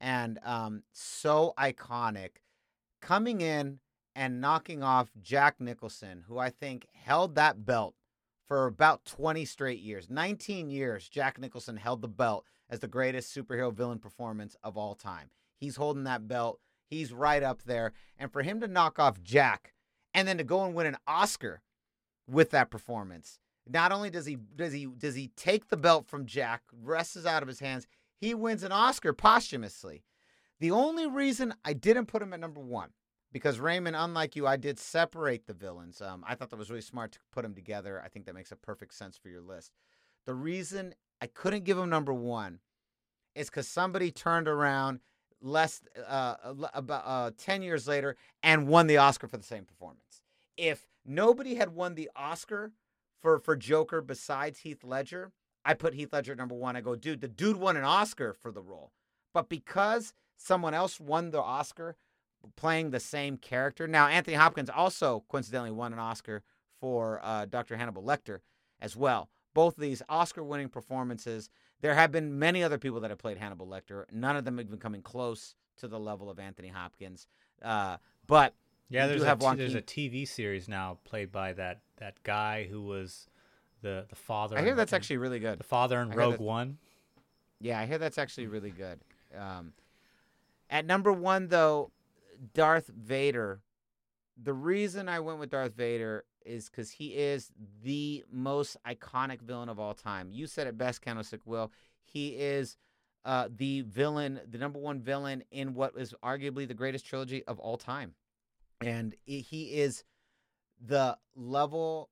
[0.00, 2.42] And um, so iconic.
[3.00, 3.80] Coming in
[4.14, 7.94] and knocking off Jack Nicholson, who I think held that belt
[8.46, 10.10] for about 20 straight years.
[10.10, 14.94] 19 years, Jack Nicholson held the belt as the greatest superhero villain performance of all
[14.94, 15.30] time.
[15.56, 16.60] He's holding that belt.
[16.86, 17.92] He's right up there.
[18.18, 19.72] And for him to knock off Jack
[20.12, 21.62] and then to go and win an Oscar
[22.26, 23.38] with that performance.
[23.68, 27.26] Not only does he does he does he take the belt from Jack, wrests it
[27.26, 27.86] out of his hands,
[28.16, 30.04] he wins an Oscar posthumously.
[30.60, 32.90] The only reason I didn't put him at number one,
[33.32, 36.00] because Raymond, unlike you, I did separate the villains.
[36.00, 38.00] Um, I thought that was really smart to put them together.
[38.04, 39.72] I think that makes a perfect sense for your list.
[40.26, 42.60] The reason I couldn't give him number one
[43.34, 45.00] is because somebody turned around
[45.40, 46.34] less uh,
[46.74, 50.22] about uh, 10 years later and won the Oscar for the same performance.
[50.56, 52.72] If nobody had won the Oscar
[53.18, 55.32] for, for Joker besides Heath Ledger,
[55.64, 56.76] I put Heath Ledger number one.
[56.76, 58.92] I go, dude, the dude won an Oscar for the role.
[59.32, 61.96] But because someone else won the Oscar
[62.56, 66.42] playing the same character, now Anthony Hopkins also coincidentally won an Oscar
[66.80, 67.76] for uh, Dr.
[67.76, 68.40] Hannibal Lecter
[68.80, 69.28] as well.
[69.54, 71.50] Both of these Oscar winning performances
[71.82, 74.04] there have been many other people that have played Hannibal Lecter.
[74.10, 77.26] None of them have been coming close to the level of Anthony Hopkins.
[77.60, 78.54] Uh, but
[78.88, 82.82] yeah, there's a, t- there's a TV series now played by that that guy who
[82.82, 83.26] was
[83.82, 84.56] the the father.
[84.56, 85.58] I hear that's actually really good.
[85.58, 86.78] The father in Rogue One.
[87.60, 89.00] Yeah, I hear that's actually really good.
[89.36, 89.72] Um,
[90.70, 91.90] at number one, though,
[92.54, 93.62] Darth Vader.
[94.42, 97.50] The reason I went with Darth Vader is because he is
[97.82, 100.30] the most iconic villain of all time.
[100.32, 101.70] You said it best, Candlestick Will.
[102.02, 102.76] He is
[103.24, 107.58] uh, the villain, the number one villain in what is arguably the greatest trilogy of
[107.60, 108.14] all time,
[108.80, 110.02] and he is
[110.84, 112.10] the level,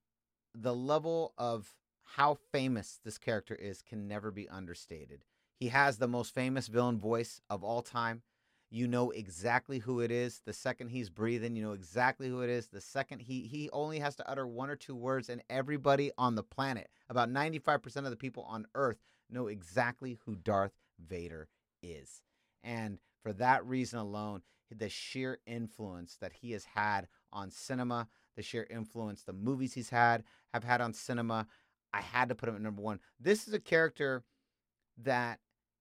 [0.55, 1.75] the level of
[2.17, 5.25] how famous this character is can never be understated.
[5.59, 8.23] He has the most famous villain voice of all time.
[8.73, 10.43] You know exactly who it is.
[10.47, 12.69] The second he's breathing, you know exactly who it is.
[12.69, 16.37] The second he he only has to utter one or two words, and everybody on
[16.37, 18.99] the planet, about 95% of the people on Earth,
[19.29, 20.73] know exactly who Darth
[21.05, 21.49] Vader
[21.83, 22.23] is.
[22.63, 28.07] And for that reason alone, the sheer influence that he has had on cinema,
[28.37, 30.23] the sheer influence the movies he's had
[30.55, 31.49] have had on cinema,
[31.93, 33.01] I had to put him at number one.
[33.19, 34.23] This is a character
[35.03, 35.41] that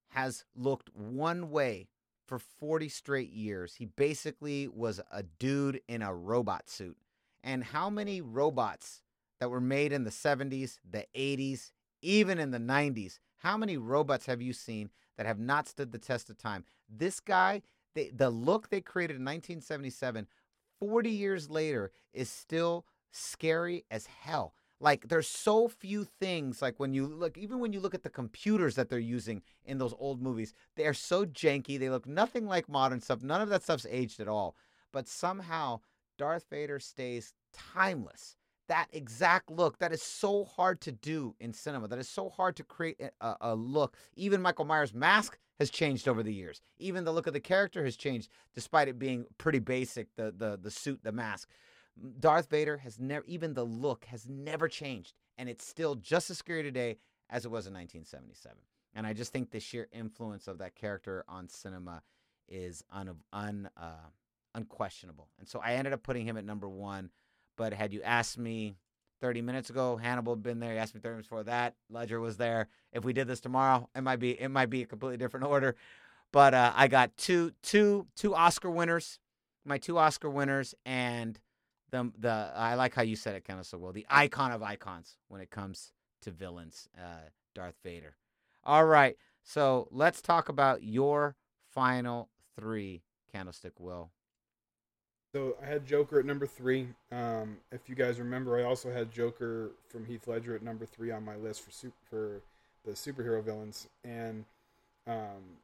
[0.10, 1.88] has looked one way
[2.30, 3.74] for 40 straight years.
[3.74, 6.96] He basically was a dude in a robot suit.
[7.44, 9.02] And how many robots
[9.40, 11.72] that were made in the 70s, the 80s,
[12.04, 15.98] even in the 90s, how many robots have you seen that have not stood the
[15.98, 16.66] test of time?
[16.88, 17.64] This guy,
[17.96, 20.28] they, the look they created in 1977,
[20.80, 24.54] 40 years later, is still scary as hell.
[24.82, 28.10] Like there's so few things like when you look even when you look at the
[28.10, 31.78] computers that they're using in those old movies, they are so janky.
[31.78, 33.22] They look nothing like modern stuff.
[33.22, 34.56] None of that stuff's aged at all.
[34.94, 35.82] But somehow
[36.18, 38.36] Darth Vader stays timeless.
[38.68, 41.88] That exact look that is so hard to do in cinema.
[41.88, 43.98] That is so hard to create a, a look.
[44.16, 46.62] Even Michael Myers' mask has changed over the years.
[46.78, 50.16] Even the look of the character has changed, despite it being pretty basic.
[50.16, 51.50] The the the suit, the mask.
[52.20, 55.14] Darth Vader has never, even the look has never changed.
[55.38, 56.98] And it's still just as scary today
[57.30, 58.58] as it was in 1977.
[58.96, 62.02] And I just think the sheer influence of that character on cinema
[62.48, 64.10] is un, un, uh,
[64.56, 65.30] unquestionable.
[65.40, 67.10] And so I ended up putting him at number one.
[67.56, 68.76] But had you asked me
[69.22, 70.74] 30 minutes ago, Hannibal had been there.
[70.74, 72.68] You asked me 30 minutes before that, Ledger was there.
[72.94, 75.76] If we did this tomorrow, it might be it might be a completely different order.
[76.32, 79.20] But uh, I got two two two Oscar winners,
[79.66, 81.40] my two Oscar winners, and
[81.92, 83.92] the the I like how you said it kind of so well.
[83.92, 88.16] The icon of icons when it comes to villains, uh, Darth Vader.
[88.64, 91.36] All right, so let's talk about your
[91.74, 92.30] final
[92.60, 94.12] three, Candlestick Will.
[95.34, 96.88] So I had Joker at number three.
[97.12, 101.12] Um, if you guys remember, I also had Joker from Heath Ledger at number three
[101.12, 102.42] on my list for super, for
[102.84, 104.46] the superhero villains, and
[105.06, 105.58] um,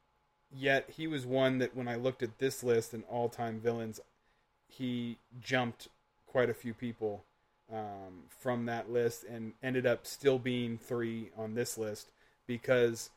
[0.54, 4.00] yet he was one that when I looked at this list and all time villains,
[4.68, 5.88] he jumped
[6.36, 7.24] quite a few people
[7.72, 12.10] um, from that list and ended up still being three on this list
[12.46, 13.08] because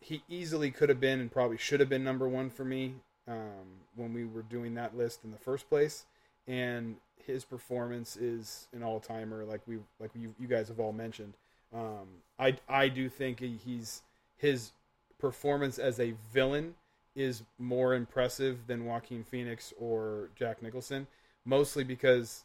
[0.00, 2.94] he easily could have been and probably should have been number one for me
[3.28, 6.06] um, when we were doing that list in the first place.
[6.48, 10.94] And his performance is an all timer, like we like you, you guys have all
[10.94, 11.34] mentioned.
[11.70, 12.08] Um,
[12.38, 14.00] I I do think he's
[14.38, 14.72] his
[15.18, 16.76] performance as a villain
[17.14, 21.06] is more impressive than Joaquin Phoenix or Jack Nicholson
[21.44, 22.44] mostly because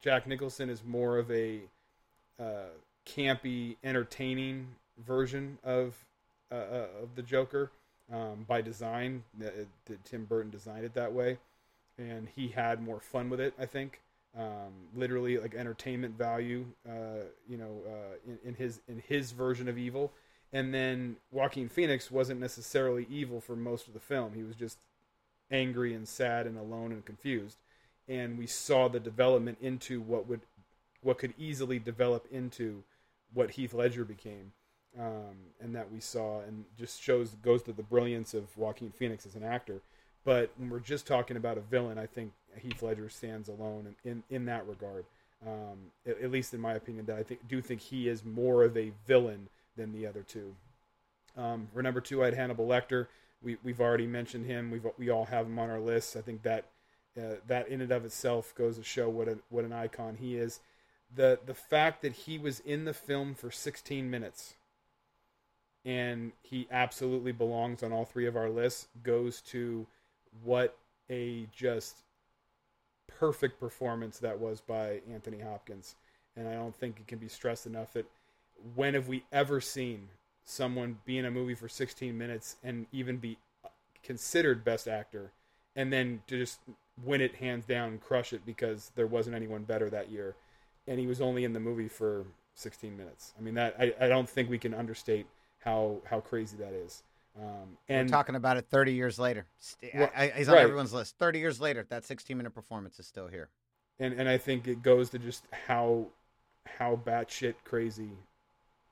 [0.00, 1.60] Jack Nicholson is more of a
[2.38, 2.70] uh,
[3.06, 4.68] campy, entertaining
[4.98, 5.94] version of
[6.52, 7.70] uh, uh of the Joker
[8.12, 9.22] um, by design.
[9.38, 9.66] That
[10.04, 11.38] Tim Burton designed it that way,
[11.98, 13.54] and he had more fun with it.
[13.58, 14.00] I think,
[14.38, 16.66] um, literally like entertainment value.
[16.88, 20.12] Uh, you know, uh, in, in his in his version of evil.
[20.52, 24.32] And then Joaquin Phoenix wasn't necessarily evil for most of the film.
[24.34, 24.78] He was just
[25.50, 27.56] angry and sad and alone and confused.
[28.10, 30.40] And we saw the development into what would
[31.02, 32.82] what could easily develop into
[33.32, 34.52] what Heath Ledger became,
[34.98, 39.24] um, and that we saw, and just shows goes to the brilliance of Joaquin Phoenix
[39.24, 39.80] as an actor.
[40.24, 44.10] But when we're just talking about a villain, I think Heath Ledger stands alone in,
[44.10, 45.04] in, in that regard.
[45.46, 48.62] Um, at, at, least in my opinion, that I think do think he is more
[48.62, 50.54] of a villain than the other two.
[51.36, 53.06] Um, for number two, I had Hannibal Lecter.
[53.42, 54.70] We, we've already mentioned him.
[54.70, 56.16] We've we all have him on our list.
[56.16, 56.66] I think that
[57.18, 60.36] uh, that in and of itself goes to show what a, what an icon he
[60.36, 60.60] is.
[61.14, 64.54] The the fact that he was in the film for 16 minutes
[65.84, 69.86] and he absolutely belongs on all three of our lists goes to
[70.44, 70.76] what
[71.08, 71.96] a just
[73.06, 75.96] perfect performance that was by Anthony Hopkins.
[76.36, 78.06] And I don't think it can be stressed enough that
[78.74, 80.08] when have we ever seen
[80.44, 83.38] someone be in a movie for 16 minutes and even be
[84.02, 85.32] considered best actor
[85.76, 86.60] and then to just
[87.04, 90.34] win it hands down crush it because there wasn't anyone better that year
[90.86, 92.24] and he was only in the movie for
[92.54, 95.26] 16 minutes i mean that i, I don't think we can understate
[95.60, 97.02] how how crazy that is
[97.38, 99.46] um, and We're talking about it 30 years later.
[99.94, 100.62] Well, I, I, he's on right.
[100.64, 101.16] everyone's list.
[101.18, 103.48] 30 years later, that 16 minute performance is still here.
[103.98, 106.06] and and I think it goes to just how
[106.66, 108.10] how batshit crazy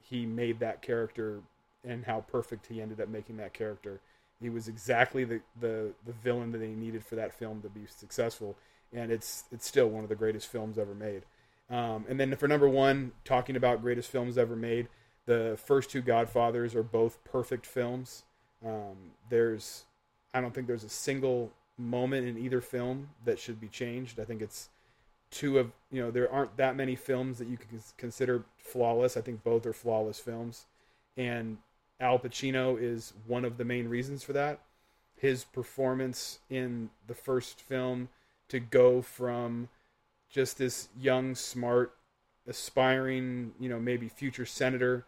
[0.01, 1.41] he made that character
[1.85, 4.01] and how perfect he ended up making that character.
[4.41, 7.87] He was exactly the, the, the villain that he needed for that film to be
[7.87, 8.57] successful,
[8.93, 11.23] and it's it's still one of the greatest films ever made.
[11.71, 14.89] Um, and then for number one, talking about greatest films ever made,
[15.27, 18.25] the first two Godfathers are both perfect films.
[18.65, 19.85] Um, there's,
[20.33, 24.19] I don't think there's a single moment in either film that should be changed.
[24.19, 24.71] I think it's
[25.31, 29.17] two of you know there aren't that many films that you can consider flawless.
[29.17, 30.67] I think both are flawless films,
[31.17, 31.59] and
[32.01, 34.61] Al Pacino is one of the main reasons for that.
[35.17, 38.09] His performance in the first film
[38.49, 39.69] to go from
[40.31, 41.95] just this young, smart,
[42.47, 45.05] aspiring, you know, maybe future senator,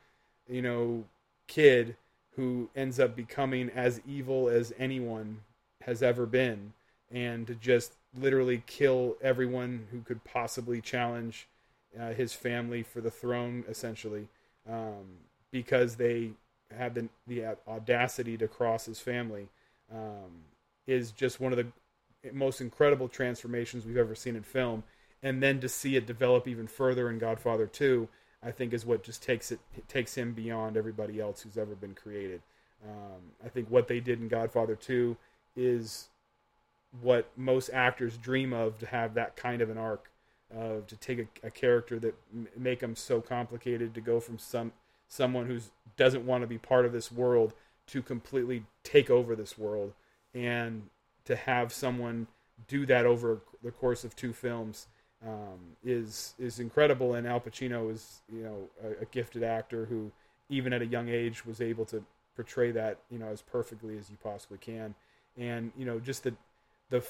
[0.49, 1.05] you know,
[1.47, 1.97] kid
[2.37, 5.41] who ends up becoming as evil as anyone
[5.83, 6.73] has ever been
[7.11, 11.49] and to just literally kill everyone who could possibly challenge
[11.99, 14.29] uh, his family for the throne essentially
[14.69, 15.05] um,
[15.51, 16.31] because they
[16.77, 19.49] had the, the audacity to cross his family
[19.93, 20.45] um,
[20.87, 21.67] is just one of the
[22.33, 24.85] most incredible transformations we've ever seen in film.
[25.23, 28.09] And then to see it develop even further in godfather 2
[28.43, 31.75] i think is what just takes it, it takes him beyond everybody else who's ever
[31.75, 32.41] been created.
[32.83, 35.17] Um, i think what they did in godfather 2
[35.57, 36.09] is
[37.03, 40.11] what most actors dream of to have that kind of an arc
[40.57, 44.39] of to take a, a character that m- make them so complicated to go from
[44.39, 44.73] some
[45.11, 45.59] someone who
[45.99, 47.53] doesn't want to be part of this world
[47.89, 49.93] to completely take over this world.
[50.33, 50.89] And
[51.27, 52.29] to have someone
[52.69, 54.87] do that over the course of two films
[55.27, 57.15] um, is is incredible.
[57.15, 60.11] And Al Pacino is you know a, a gifted actor who
[60.49, 62.03] even at a young age was able to
[62.37, 64.95] portray that you know as perfectly as you possibly can.
[65.37, 66.35] And you know just the
[66.89, 67.05] the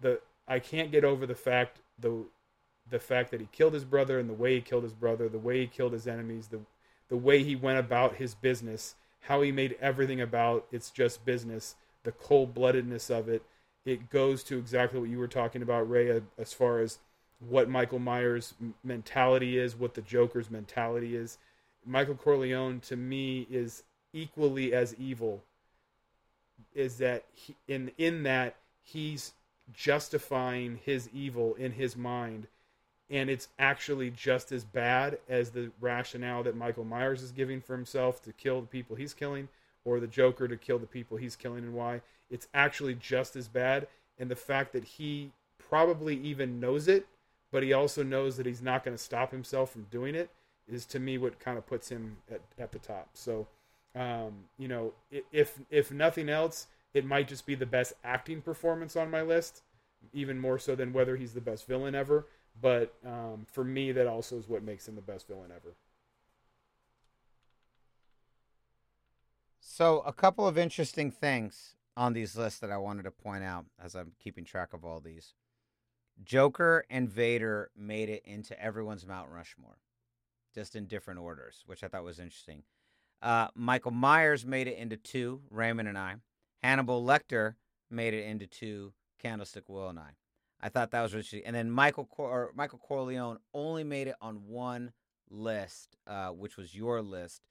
[0.00, 2.24] the I can't get over the fact the
[2.90, 5.38] the fact that he killed his brother and the way he killed his brother, the
[5.38, 6.60] way he killed his enemies, the
[7.14, 11.76] the way he went about his business, how he made everything about it's just business,
[12.02, 13.44] the cold bloodedness of it.
[13.84, 16.98] It goes to exactly what you were talking about, Ray, as far as
[17.38, 21.38] what Michael Myers' mentality is, what the Joker's mentality is.
[21.86, 25.44] Michael Corleone, to me, is equally as evil.
[26.74, 29.34] Is that he, in in that he's
[29.72, 32.48] justifying his evil in his mind
[33.10, 37.74] and it's actually just as bad as the rationale that Michael Myers is giving for
[37.74, 39.48] himself to kill the people he's killing
[39.84, 42.00] or the Joker to kill the people he's killing and why.
[42.30, 43.86] It's actually just as bad.
[44.18, 47.06] And the fact that he probably even knows it
[47.54, 50.28] but he also knows that he's not going to stop himself from doing it
[50.66, 53.10] is to me what kind of puts him at, at the top.
[53.14, 53.46] So
[53.94, 54.92] um, you know
[55.30, 59.62] if if nothing else it might just be the best acting performance on my list,
[60.12, 62.26] even more so than whether he's the best villain ever.
[62.60, 65.74] But um, for me, that also is what makes him the best villain ever.
[69.60, 73.64] So, a couple of interesting things on these lists that I wanted to point out
[73.82, 75.34] as I'm keeping track of all these.
[76.22, 79.78] Joker and Vader made it into everyone's Mount Rushmore,
[80.54, 82.62] just in different orders, which I thought was interesting.
[83.20, 86.16] Uh, Michael Myers made it into two, Raymond and I.
[86.62, 87.54] Hannibal Lecter
[87.90, 90.10] made it into two, Candlestick Will and I.
[90.64, 91.42] I thought that was interesting.
[91.44, 94.92] And then Michael Cor- Michael Corleone only made it on one
[95.30, 97.42] list, uh, which was your list.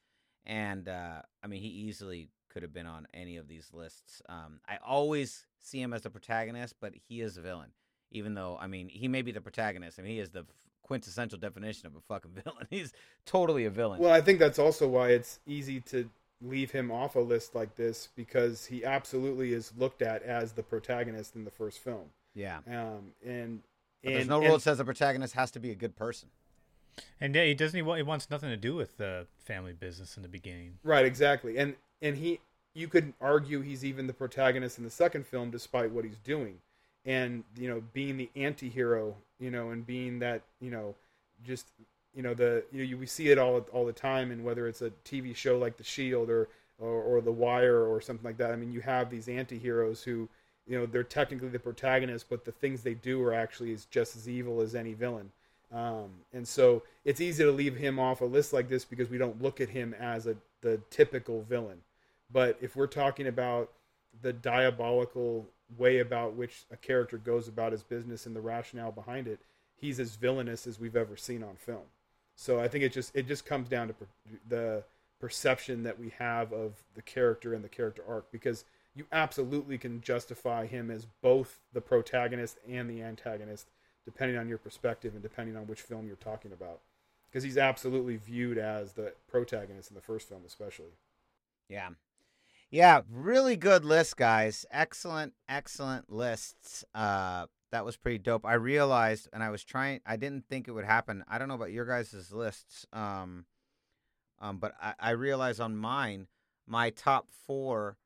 [0.47, 4.24] And uh, I mean, he easily could have been on any of these lists.
[4.28, 7.70] Um, I always see him as the protagonist, but he is a villain.
[8.09, 9.99] Even though, I mean, he may be the protagonist.
[9.99, 10.45] I mean, he is the
[10.82, 12.68] quintessential definition of a fucking villain.
[12.72, 12.93] He's
[13.28, 14.01] totally a villain.
[14.01, 16.09] Well, I think that's also why it's easy to
[16.41, 20.64] leave him off a list like this because he absolutely is looked at as the
[20.64, 22.09] protagonist in the first film.
[22.34, 22.57] Yeah.
[22.67, 23.61] Um, and
[24.03, 25.95] But and, there's no and- rule that says the protagonist has to be a good
[25.95, 26.29] person.
[27.19, 27.75] And yeah, he doesn't.
[27.86, 30.77] He, he wants nothing to do with the family business in the beginning.
[30.84, 31.57] Right, exactly.
[31.57, 32.39] And and he
[32.75, 36.59] you could argue he's even the protagonist in the second film despite what he's doing.
[37.05, 40.95] And you know, being the anti-hero, you know, and being that, you know,
[41.43, 41.67] just
[42.15, 44.67] you know the you know you, we see it all all the time and whether
[44.67, 46.47] it's a TV show like The Shield or
[46.79, 48.51] or, or The Wire or something like that.
[48.51, 50.29] I mean, you have these anti-heroes who,
[50.68, 54.16] you know, they're technically the protagonist, but the things they do are actually as just
[54.16, 55.32] as evil as any villain.
[55.74, 59.18] Um, and so it's easy to leave him off a list like this because we
[59.18, 61.80] don't look at him as a the typical villain.
[62.32, 63.72] But if we're talking about
[64.22, 65.47] the diabolical
[65.78, 69.39] way about which a character goes about his business and the rationale behind it,
[69.76, 71.84] he's as villainous as we've ever seen on film.
[72.36, 74.05] So I think it just it just comes down to per,
[74.47, 74.84] the
[75.20, 80.01] perception that we have of the character and the character arc because you absolutely can
[80.01, 83.67] justify him as both the protagonist and the antagonist
[84.05, 86.81] depending on your perspective and depending on which film you're talking about
[87.29, 90.91] because he's absolutely viewed as the protagonist in the first film especially
[91.69, 91.89] Yeah.
[92.69, 94.65] Yeah, really good list, guys.
[94.71, 96.83] Excellent, excellent lists.
[96.93, 98.45] Uh that was pretty dope.
[98.45, 101.23] I realized and I was trying I didn't think it would happen.
[101.27, 102.85] I don't know about your guys' lists.
[102.93, 103.45] Um
[104.39, 106.27] um but I, I realized on mine,
[106.67, 107.97] my top four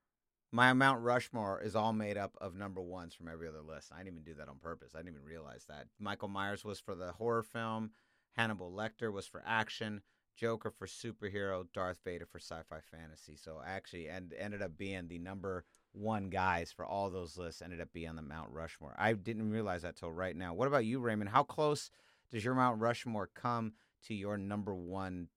[0.51, 3.91] my Mount Rushmore is all made up of number ones from every other list.
[3.93, 4.93] I didn't even do that on purpose.
[4.95, 5.87] I didn't even realize that.
[5.99, 7.91] Michael Myers was for the horror film,
[8.37, 10.01] Hannibal Lecter was for action,
[10.35, 13.35] Joker for superhero, Darth Vader for sci-fi fantasy.
[13.35, 17.61] So actually, and ended up being the number one guys for all those lists.
[17.61, 18.93] Ended up being the Mount Rushmore.
[18.97, 20.53] I didn't realize that till right now.
[20.53, 21.31] What about you, Raymond?
[21.31, 21.89] How close
[22.31, 23.73] does your Mount Rushmore come
[24.05, 25.29] to your number one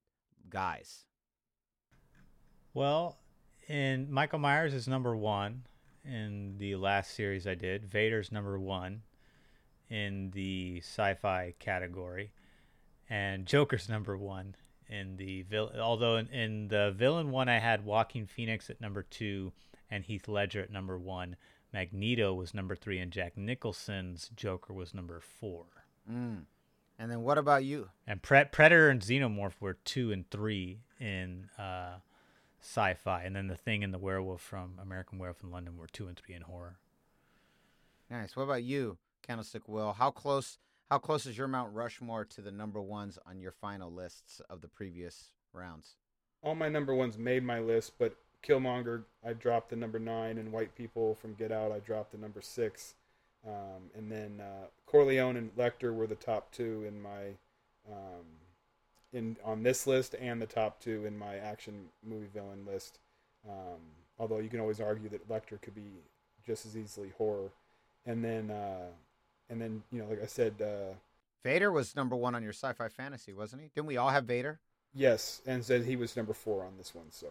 [0.51, 1.07] guys?
[2.75, 3.19] Well,
[3.71, 5.63] in Michael Myers is number one
[6.05, 7.85] in the last series I did.
[7.85, 9.03] Vader's number one
[9.89, 12.33] in the sci-fi category,
[13.09, 14.57] and Joker's number one
[14.89, 15.79] in the villain.
[15.79, 19.53] although in, in the villain one I had Joaquin Phoenix at number two
[19.89, 21.37] and Heath Ledger at number one.
[21.73, 25.67] Magneto was number three, and Jack Nicholson's Joker was number four.
[26.11, 26.43] Mm.
[26.99, 27.91] And then what about you?
[28.09, 31.99] And Pre- Predator and Xenomorph were two and three in uh,
[32.61, 36.07] sci-fi, and then the Thing and the Werewolf from American Werewolf in London were two
[36.09, 36.79] and three in horror.
[38.11, 38.37] Nice.
[38.37, 39.93] What about you, Candlestick Will?
[39.93, 40.59] How close?
[40.91, 44.61] How close is your Mount Rushmore to the number ones on your final lists of
[44.61, 45.95] the previous rounds?
[46.43, 50.51] all my number ones made my list but killmonger i dropped the number nine and
[50.51, 52.95] white people from get out i dropped the number six
[53.47, 57.29] um, and then uh, corleone and lecter were the top two in my
[57.91, 58.25] um,
[59.13, 62.99] in on this list and the top two in my action movie villain list
[63.49, 63.81] um,
[64.19, 65.91] although you can always argue that lecter could be
[66.47, 67.51] just as easily horror
[68.07, 68.87] and then uh,
[69.49, 70.95] and then you know like i said uh,
[71.43, 73.71] Vader was number one on your sci-fi fantasy, wasn't he?
[73.75, 74.61] Didn't we all have Vader?
[74.95, 77.29] yes and said he was number four on this one so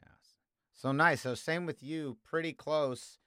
[0.00, 0.34] Yes.
[0.74, 1.22] So nice.
[1.22, 2.16] So same with you.
[2.24, 3.18] Pretty close.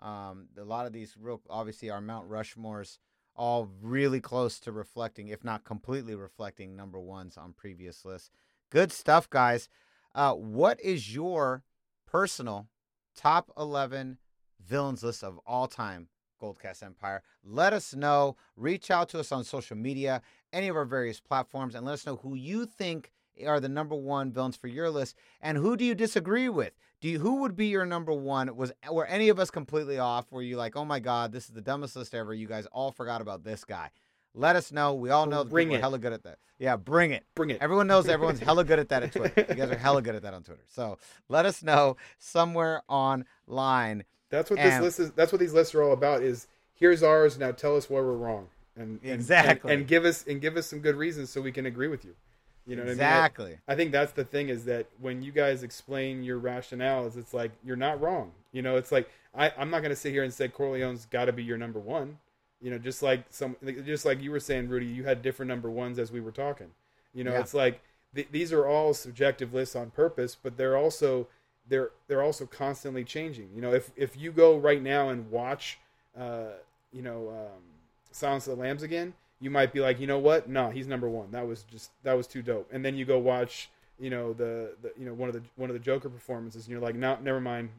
[0.00, 2.98] Um, a lot of these real obviously our Mount Rushmores
[3.34, 8.30] all really close to reflecting, if not completely reflecting, number ones on previous lists.
[8.70, 9.68] Good stuff, guys.
[10.14, 11.62] Uh, what is your
[12.06, 12.68] personal
[13.16, 14.18] top eleven
[14.64, 16.08] villains list of all time?
[16.42, 17.22] Goldcast Empire.
[17.44, 18.36] Let us know.
[18.56, 22.06] Reach out to us on social media, any of our various platforms, and let us
[22.06, 23.12] know who you think
[23.46, 26.72] are the number one villains for your list, and who do you disagree with?
[27.00, 28.54] Do you who would be your number one?
[28.56, 30.30] Was were any of us completely off?
[30.30, 32.34] Were you like, oh my god, this is the dumbest list ever?
[32.34, 33.90] You guys all forgot about this guy.
[34.34, 34.94] Let us know.
[34.94, 35.82] We all know that Bring people are it.
[35.82, 36.38] hella good at that.
[36.58, 37.24] Yeah, bring it.
[37.34, 39.46] bring it Everyone knows everyone's hella good at that at Twitter.
[39.48, 40.62] You guys are hella good at that on Twitter.
[40.68, 40.98] So
[41.28, 44.04] let us know somewhere online.
[44.28, 45.10] That's what this list is.
[45.12, 46.22] That's what these lists are all about.
[46.22, 47.38] Is here's ours.
[47.38, 48.46] Now tell us where we're wrong,
[48.76, 49.72] and and- Exactly.
[49.72, 52.04] and, and give us and give us some good reasons so we can agree with
[52.04, 52.14] you.
[52.70, 53.00] You know what I mean?
[53.00, 53.58] I- exactly.
[53.66, 57.50] I think that's the thing is that when you guys explain your rationales, it's like
[57.64, 58.32] you're not wrong.
[58.52, 61.24] You know, it's like I, I'm not going to sit here and say Corleone's got
[61.26, 62.18] to be your number one.
[62.62, 65.70] You know, just like some, just like you were saying, Rudy, you had different number
[65.70, 66.68] ones as we were talking.
[67.14, 67.40] You know, Yeah.
[67.40, 67.80] it's like
[68.14, 71.26] th- these are all subjective lists on purpose, but they're also
[71.68, 73.48] they're they're also constantly changing.
[73.54, 75.78] You know, if if you go right now and watch,
[76.16, 76.52] uh,
[76.92, 77.62] you know, um,
[78.12, 80.48] Silence of the Lambs again, you might be like, you know what?
[80.48, 81.30] No, he's number one.
[81.30, 82.68] That was just that was too dope.
[82.72, 85.70] And then you go watch, you know the, the you know one of the one
[85.70, 87.70] of the Joker performances, and you're like, no, never mind,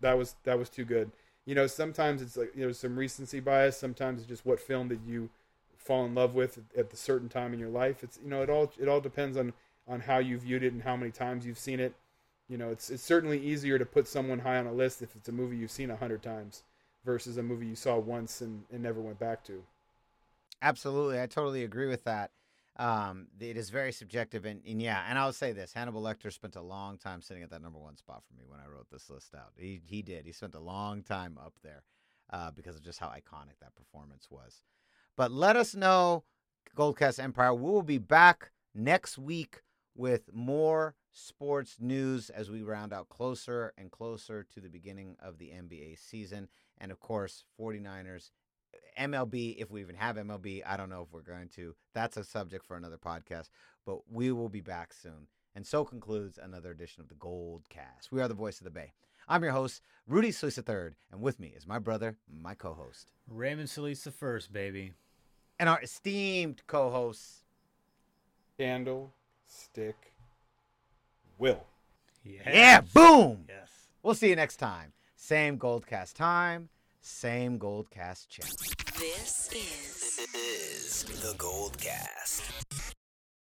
[0.00, 1.10] that was that was too good.
[1.44, 3.76] You know, sometimes it's like you know some recency bias.
[3.76, 5.30] Sometimes it's just what film that you
[5.76, 8.02] fall in love with at the certain time in your life.
[8.02, 9.52] It's you know it all it all depends on
[9.88, 11.94] on how you viewed it and how many times you've seen it.
[12.48, 15.28] You know, it's it's certainly easier to put someone high on a list if it's
[15.28, 16.62] a movie you've seen a hundred times
[17.04, 19.62] versus a movie you saw once and, and never went back to.
[20.62, 22.30] Absolutely, I totally agree with that.
[22.76, 26.56] Um, it is very subjective, and, and yeah, and I'll say this: Hannibal Lecter spent
[26.56, 29.10] a long time sitting at that number one spot for me when I wrote this
[29.10, 29.52] list out.
[29.56, 30.24] He he did.
[30.24, 31.84] He spent a long time up there
[32.32, 34.62] uh, because of just how iconic that performance was.
[35.16, 36.24] But let us know,
[36.76, 37.52] Goldcast Empire.
[37.54, 39.62] We will be back next week
[39.94, 45.38] with more sports news as we round out closer and closer to the beginning of
[45.38, 46.48] the NBA season.
[46.78, 48.30] And of course, 49ers
[48.98, 51.74] MLB, if we even have MLB, I don't know if we're going to.
[51.94, 53.48] That's a subject for another podcast,
[53.86, 55.26] but we will be back soon.
[55.54, 58.12] And so concludes another edition of the Gold Cast.
[58.12, 58.92] We are the voice of the Bay.
[59.28, 63.12] I'm your host, Rudy Solis III, and with me is my brother, my co host,
[63.28, 64.92] Raymond Solis the first, baby.
[65.58, 67.44] and our esteemed co hosts.
[68.58, 69.12] Candle,
[69.46, 70.12] stick,
[71.38, 71.64] will.
[72.24, 72.42] Yes.
[72.46, 73.44] Yeah, boom!
[73.48, 73.70] Yes.
[74.02, 74.92] We'll see you next time.
[75.16, 76.68] Same Goldcast time,
[77.00, 78.56] same Goldcast channel.
[78.98, 82.99] This is is the Gold Cast.